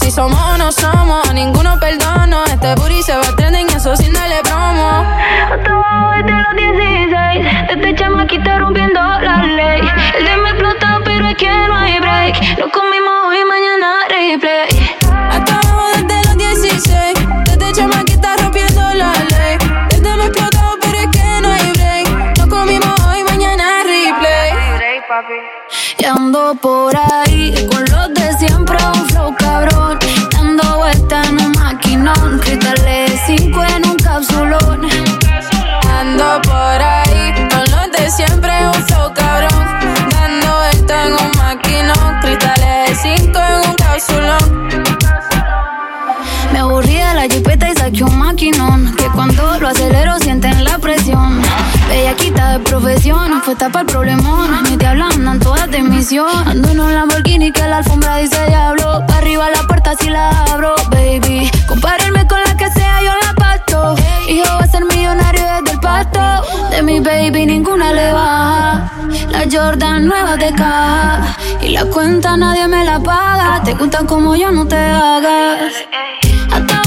Si 0.00 0.10
somos 0.10 0.40
o 0.40 0.58
no 0.58 0.72
somos, 0.72 1.28
a 1.28 1.32
ninguno 1.32 1.78
perdono. 1.78 2.42
Este 2.46 2.74
booty 2.74 3.00
se 3.02 3.14
va 3.14 3.22
a 3.22 3.36
trending, 3.36 3.68
eso 3.68 3.94
sin 3.94 4.12
darle 4.12 4.40
promo. 4.42 5.04
Hasta 5.52 5.70
abajo 5.70 6.10
desde 6.16 6.42
los 6.42 6.56
16, 6.56 7.46
este 7.68 7.94
chamaquito 7.94 8.58
rompiendo 8.58 9.00
la 9.00 9.44
ley. 9.44 9.80
El 10.18 10.24
de 10.24 10.36
me 10.38 10.50
explota, 10.50 11.00
pero 11.04 11.28
es 11.28 11.36
que 11.36 11.48
no 11.48 11.76
hay 11.76 12.00
break. 12.00 12.58
Lo 12.58 12.70
comimos 12.72 13.12
hoy, 13.28 13.44
mañana 13.44 13.98
replay. 14.08 14.96
Hasta 15.30 15.54
abajo 15.54 15.86
desde 15.94 16.24
los 16.28 16.38
16, 16.38 17.18
este 17.52 17.72
chamaquita 17.72 18.36
rompiendo 18.38 18.82
la 18.94 19.12
ley. 19.12 19.58
El 19.90 20.02
de 20.02 20.16
me 20.16 20.24
explota, 20.24 20.70
pero 20.80 20.98
es 20.98 21.06
que 21.08 21.40
no 21.40 21.52
hay 21.52 21.70
break. 21.70 22.38
Lo 22.38 22.48
comimos 22.48 23.00
hoy, 23.06 23.22
mañana 23.22 23.64
replay. 23.84 24.50
Y 25.98 26.04
ando 26.04 26.56
por 26.56 26.96
ahí 26.96 27.68
con 27.70 27.84
los 27.84 28.12
de 28.14 28.32
siempre 28.38 28.93
flow 29.24 29.34
cabrón. 29.36 29.98
Dando 30.32 30.78
vueltas 30.78 31.28
en 31.28 31.40
un 31.40 31.52
maquinón, 31.52 32.38
cristales 32.40 33.20
5 33.26 33.64
en 33.76 33.86
un 33.88 33.96
capsulón. 33.96 34.88
Ando 35.98 36.42
por 36.42 36.82
ahí 36.82 37.32
con 37.50 37.60
los 37.60 37.92
de 37.92 38.10
siempre, 38.10 38.52
un 38.66 39.14
cabrón. 39.14 39.66
Dando 40.10 40.56
vueltas 40.58 41.06
en 41.06 41.12
un 41.12 41.30
maquinón, 41.38 42.20
cristales 42.20 42.98
5 43.02 43.38
en 43.38 43.70
un 43.70 43.74
capsulón. 43.76 44.68
Me 46.52 46.58
aburrí 46.58 46.94
de 46.94 47.14
la 47.14 47.22
jipeta 47.22 47.70
y 47.70 47.74
saqué 47.74 48.04
un 48.04 48.18
maquinón. 48.18 48.94
Que 48.96 49.04
cuando 49.06 49.58
lo 49.58 49.68
acelero 49.68 50.18
sienten 50.18 50.64
la 50.64 50.78
presión. 50.78 51.40
De 52.34 52.60
profesión, 52.60 53.42
fue 53.42 53.54
tapa 53.54 53.80
el 53.80 53.86
problemón. 53.86 54.62
Me 54.62 54.76
te 54.76 54.86
hablan, 54.86 55.38
todas 55.40 55.70
de 55.70 55.82
misión. 55.82 56.28
Ando 56.46 56.68
en 56.70 56.80
un 56.80 56.94
Lamborghini 56.94 57.52
que 57.52 57.66
la 57.66 57.78
alfombra 57.78 58.16
dice 58.16 58.46
diablo. 58.46 59.04
Pa' 59.06 59.18
arriba 59.18 59.50
la 59.50 59.62
puerta 59.62 59.94
si 59.98 60.10
la 60.10 60.30
abro, 60.52 60.74
baby. 60.90 61.50
Compárenme 61.66 62.26
con 62.26 62.38
la 62.40 62.56
que 62.56 62.70
sea, 62.70 63.02
yo 63.02 63.12
la 63.22 63.34
pasto. 63.34 63.94
Hijo 64.28 64.52
va 64.58 64.64
a 64.64 64.66
ser 64.66 64.84
millonario 64.84 65.42
desde 65.42 65.72
el 65.72 65.80
pasto. 65.80 66.20
De 66.70 66.82
mi 66.82 67.00
baby 67.00 67.46
ninguna 67.46 67.92
le 67.92 68.12
baja. 68.12 68.92
La 69.30 69.44
Jordan 69.50 70.06
nueva 70.06 70.36
de 70.36 70.52
caja. 70.52 71.36
Y 71.60 71.68
la 71.68 71.84
cuenta 71.86 72.36
nadie 72.36 72.68
me 72.68 72.84
la 72.84 73.00
paga. 73.00 73.62
Te 73.64 73.74
gustan 73.74 74.06
como 74.06 74.36
yo, 74.36 74.50
no 74.50 74.66
te 74.66 74.76
hagas. 74.76 75.72
Hasta 76.52 76.83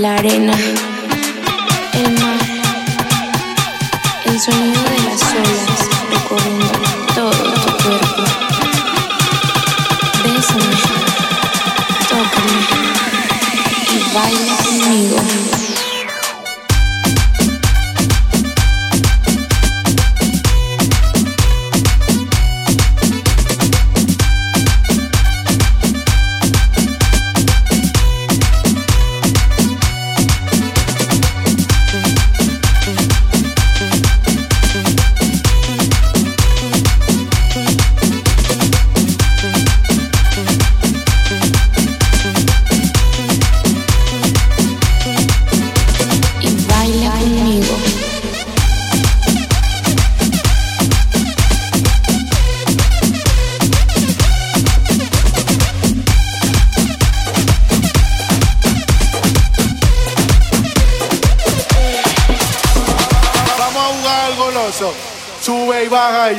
La 0.00 0.14
arena, 0.14 0.54
el 1.92 2.12
mar, 2.20 2.40
el 4.24 4.40
sonido 4.40 4.69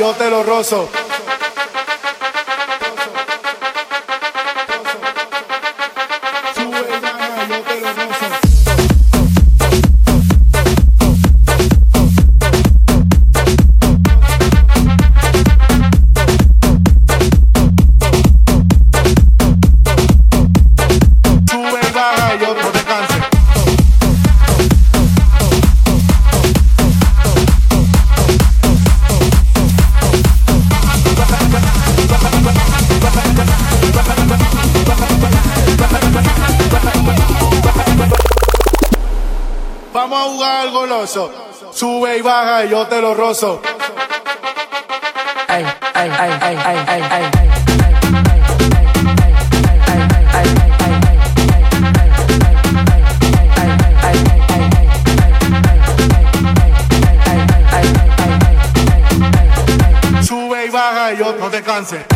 yo 0.02 0.16
te 0.16 0.32
lo 0.32 0.42
rozo. 0.42 1.01
Sube 42.12 42.20
y 42.20 42.22
baja 42.24 42.66
y 42.66 42.70
yo 42.70 42.86
te 42.88 43.00
lo 43.00 43.14
rozo. 43.14 43.62
Ay, 45.48 45.66
ay, 45.94 46.12
ay, 46.20 46.32
ay, 46.42 46.58
ay, 46.66 46.78
ay, 46.86 47.04
ay. 47.10 47.32
Sube 60.22 60.66
y 60.66 60.70
baja 60.70 61.14
y 61.14 61.18
yo 61.18 61.34
no 61.40 61.50
te 61.50 61.62
canses. 61.64 62.11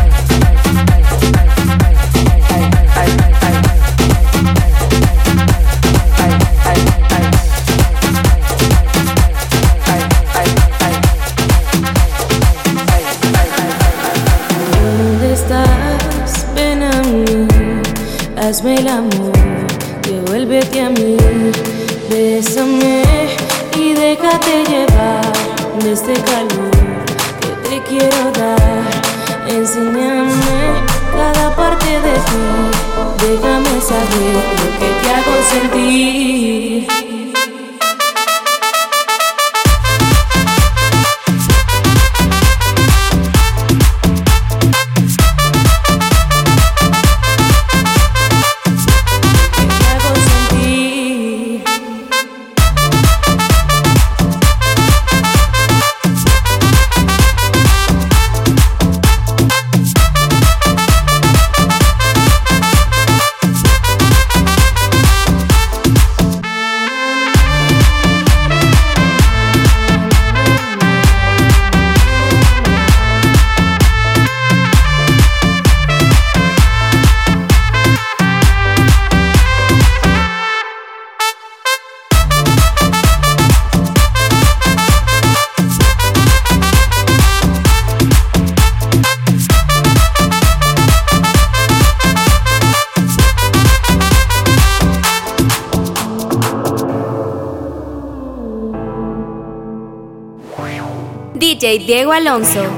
Diego 102.44 102.75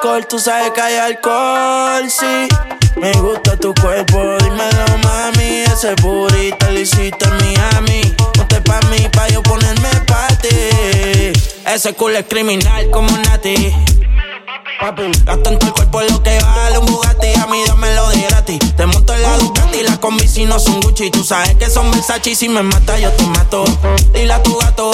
alcohol. 0.00 0.26
Tú 0.26 0.38
sabes 0.38 0.70
que 0.70 0.80
hay 0.80 0.96
alcohol, 0.96 2.10
sí. 2.10 2.48
Me 2.96 3.12
gusta 3.12 3.56
tu 3.56 3.74
cuerpo, 3.74 4.18
dímelo, 4.38 4.98
mami. 5.04 5.64
Ese 5.72 5.94
burrito 5.96 6.70
lo 6.70 6.80
hiciste 6.80 7.24
en 7.24 7.36
Miami. 7.36 8.14
Ponte 8.34 8.60
pa' 8.62 8.80
mí, 8.90 9.08
pa' 9.12 9.28
yo 9.28 9.42
ponerme 9.42 9.90
pa' 10.06 10.28
ti. 10.40 11.32
Ese 11.66 11.92
culo 11.94 12.18
es 12.18 12.24
criminal 12.26 12.90
como 12.90 13.10
Nati. 13.18 13.74
Gasto 15.26 15.50
en 15.50 15.58
tu 15.58 15.72
cuerpo 15.74 16.00
lo 16.00 16.22
que 16.22 16.40
vale 16.40 16.78
un 16.78 16.86
Bugatti 16.86 17.34
A 17.38 17.46
mí 17.48 17.62
dámelo 17.66 18.08
de 18.08 18.22
gratis 18.22 18.58
Te 18.76 18.86
monto 18.86 19.12
en 19.12 19.20
la 19.20 19.36
Ducati 19.36 19.82
La 19.82 20.00
combi 20.00 20.26
si 20.26 20.46
no 20.46 20.58
son 20.58 20.80
Gucci 20.80 21.10
Tú 21.10 21.22
sabes 21.22 21.54
que 21.56 21.68
son 21.68 21.90
Versace 21.90 22.30
y 22.30 22.34
Si 22.34 22.48
me 22.48 22.62
mata 22.62 22.98
yo 22.98 23.12
te 23.12 23.24
mato 23.24 23.62
Dile 24.14 24.32
a 24.32 24.42
tu 24.42 24.56
gato 24.56 24.92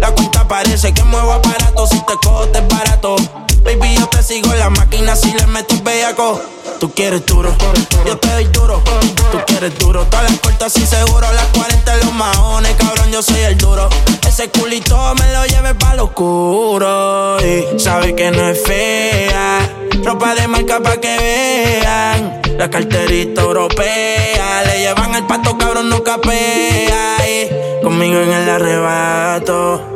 La 0.00 0.12
cuenta 0.12 0.46
parece 0.46 0.94
que 0.94 1.02
muevo 1.02 1.32
aparato 1.32 1.88
Si 1.88 1.98
te 1.98 2.14
cojo 2.22 2.46
te 2.48 2.58
es 2.60 2.68
barato 2.68 3.45
Baby 3.66 3.96
yo 3.96 4.06
te 4.06 4.22
sigo 4.22 4.54
la 4.54 4.70
máquina 4.70 5.16
Si 5.16 5.32
le 5.32 5.46
meto 5.48 5.74
bellaco 5.82 6.40
Tú 6.78 6.92
quieres 6.92 7.24
duro, 7.24 7.54
yo 8.04 8.18
te 8.18 8.28
doy 8.28 8.44
duro. 8.48 8.82
Tú 9.32 9.38
quieres 9.46 9.78
duro, 9.78 10.04
todas 10.10 10.30
las 10.30 10.38
puertas 10.40 10.76
y 10.76 10.84
seguro. 10.84 11.26
Las 11.32 11.46
40 11.46 11.96
los 11.96 12.12
maones, 12.12 12.72
cabrón, 12.76 13.10
yo 13.10 13.22
soy 13.22 13.40
el 13.40 13.56
duro. 13.56 13.88
Ese 14.28 14.50
culito 14.50 15.14
me 15.14 15.32
lo 15.32 15.46
lleve 15.46 15.74
pa' 15.74 15.94
lo 15.94 16.04
oscuro. 16.04 17.38
Y 17.40 17.78
sabe 17.78 18.14
que 18.14 18.30
no 18.30 18.46
es 18.48 18.62
fea. 18.62 19.70
Ropa 20.04 20.34
de 20.34 20.48
marca 20.48 20.80
pa' 20.80 20.98
que 20.98 21.16
vean. 21.16 22.42
La 22.58 22.68
carterita 22.68 23.40
europea. 23.40 24.62
Le 24.66 24.80
llevan 24.80 25.14
el 25.14 25.24
pato, 25.24 25.56
cabrón, 25.56 25.88
no 25.88 26.04
capea. 26.04 27.16
Y 27.26 27.82
conmigo 27.82 28.20
en 28.20 28.32
el 28.32 28.50
arrebato. 28.50 29.95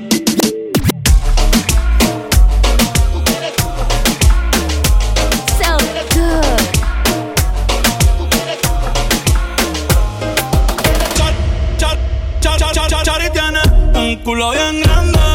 Culo 14.23 14.51
bien 14.51 14.81
grande, 14.81 15.30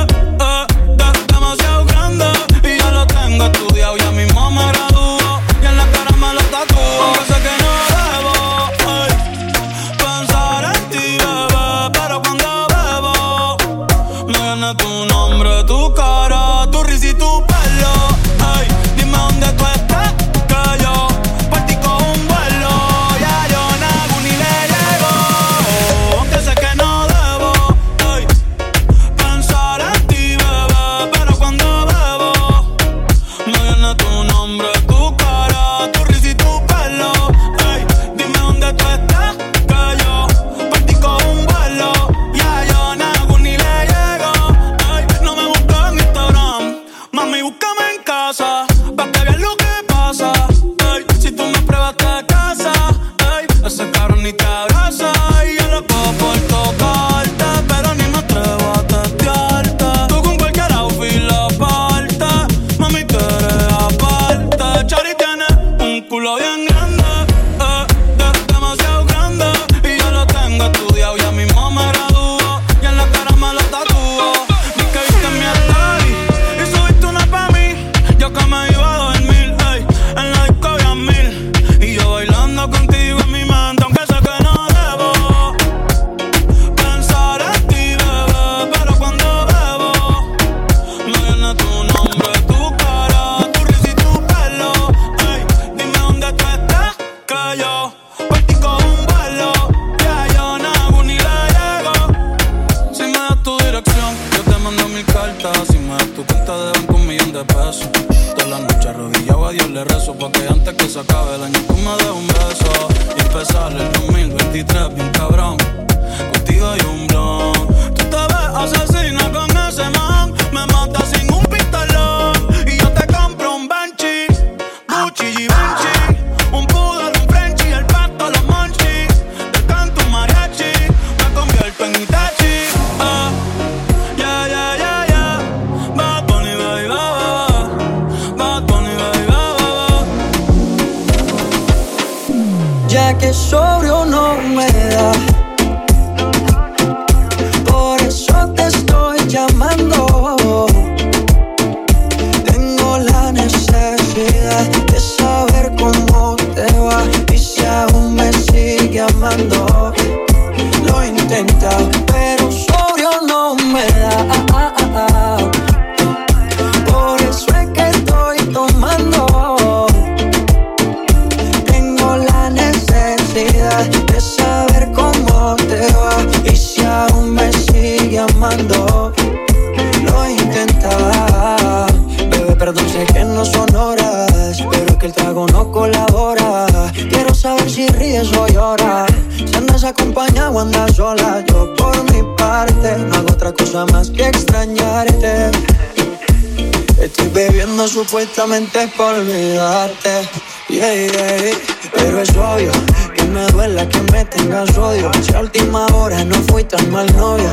supuestamente 198.06 198.84
es 198.84 198.92
por 198.92 199.14
olvidarte. 199.14 200.28
Yeah. 200.68 201.56
Pero 201.92 202.20
es 202.20 202.30
obvio 202.30 202.70
que 203.14 203.24
me 203.24 203.46
duela 203.48 203.88
que 203.88 204.00
me 204.12 204.24
tengas 204.24 204.76
odio. 204.78 205.10
Si 205.22 205.34
última 205.34 205.86
hora 205.86 206.24
no 206.24 206.36
fui 206.48 206.62
tan 206.64 206.90
mal 206.90 207.06
novia. 207.16 207.50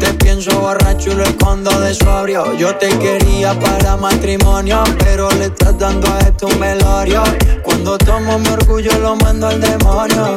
Te 0.00 0.12
pienso 0.14 0.58
borracho 0.58 1.12
y 1.12 1.14
lo 1.14 1.24
escondo 1.24 1.70
de 1.80 1.94
sobrio. 1.94 2.54
Yo 2.56 2.74
te 2.76 2.88
quería 2.98 3.58
para 3.58 3.96
matrimonio, 3.96 4.82
pero 4.98 5.30
le 5.30 5.46
estás 5.46 5.78
dando 5.78 6.12
a 6.12 6.18
esto 6.20 6.48
un 6.48 6.58
velorio. 6.58 7.22
Cuando 7.62 7.96
tomo 7.98 8.38
mi 8.38 8.48
orgullo 8.48 8.92
lo 8.98 9.16
mando 9.16 9.48
al 9.48 9.60
demonio. 9.60 10.36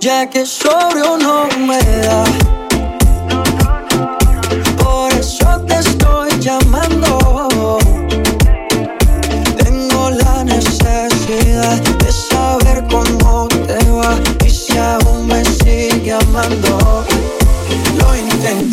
Ya 0.00 0.30
que 0.30 0.46
sobrio 0.46 1.16
no 1.16 1.48
me 1.66 1.78
da 1.78 2.24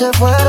Se 0.00 0.10
fueron 0.12 0.39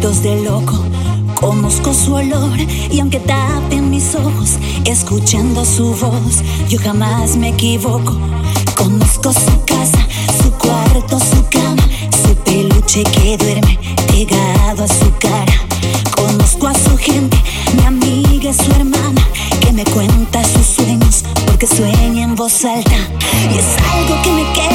de 0.00 0.42
loco. 0.42 0.82
Conozco 1.34 1.92
su 1.92 2.14
olor 2.14 2.58
y 2.90 3.00
aunque 3.00 3.20
tapen 3.20 3.90
mis 3.90 4.14
ojos, 4.14 4.56
escuchando 4.86 5.62
su 5.62 5.94
voz, 5.94 6.42
yo 6.70 6.78
jamás 6.78 7.36
me 7.36 7.50
equivoco. 7.50 8.16
Conozco 8.76 9.30
su 9.34 9.62
casa, 9.66 10.06
su 10.42 10.50
cuarto, 10.52 11.18
su 11.20 11.44
cama, 11.50 11.82
su 12.22 12.34
peluche 12.36 13.04
que 13.04 13.36
duerme 13.36 13.78
pegado 14.06 14.84
a 14.84 14.88
su 14.88 15.12
cara. 15.18 15.52
Conozco 16.16 16.66
a 16.66 16.74
su 16.74 16.96
gente, 16.96 17.36
mi 17.76 17.84
amiga 17.84 18.54
su 18.54 18.70
hermana, 18.72 19.20
que 19.60 19.70
me 19.70 19.84
cuenta 19.84 20.42
sus 20.44 20.66
sueños 20.66 21.24
porque 21.46 21.66
sueña 21.66 22.24
en 22.24 22.34
voz 22.34 22.64
alta. 22.64 22.96
Y 23.52 23.58
es 23.58 23.66
algo 23.92 24.22
que 24.22 24.32
me 24.32 24.52
queda 24.54 24.69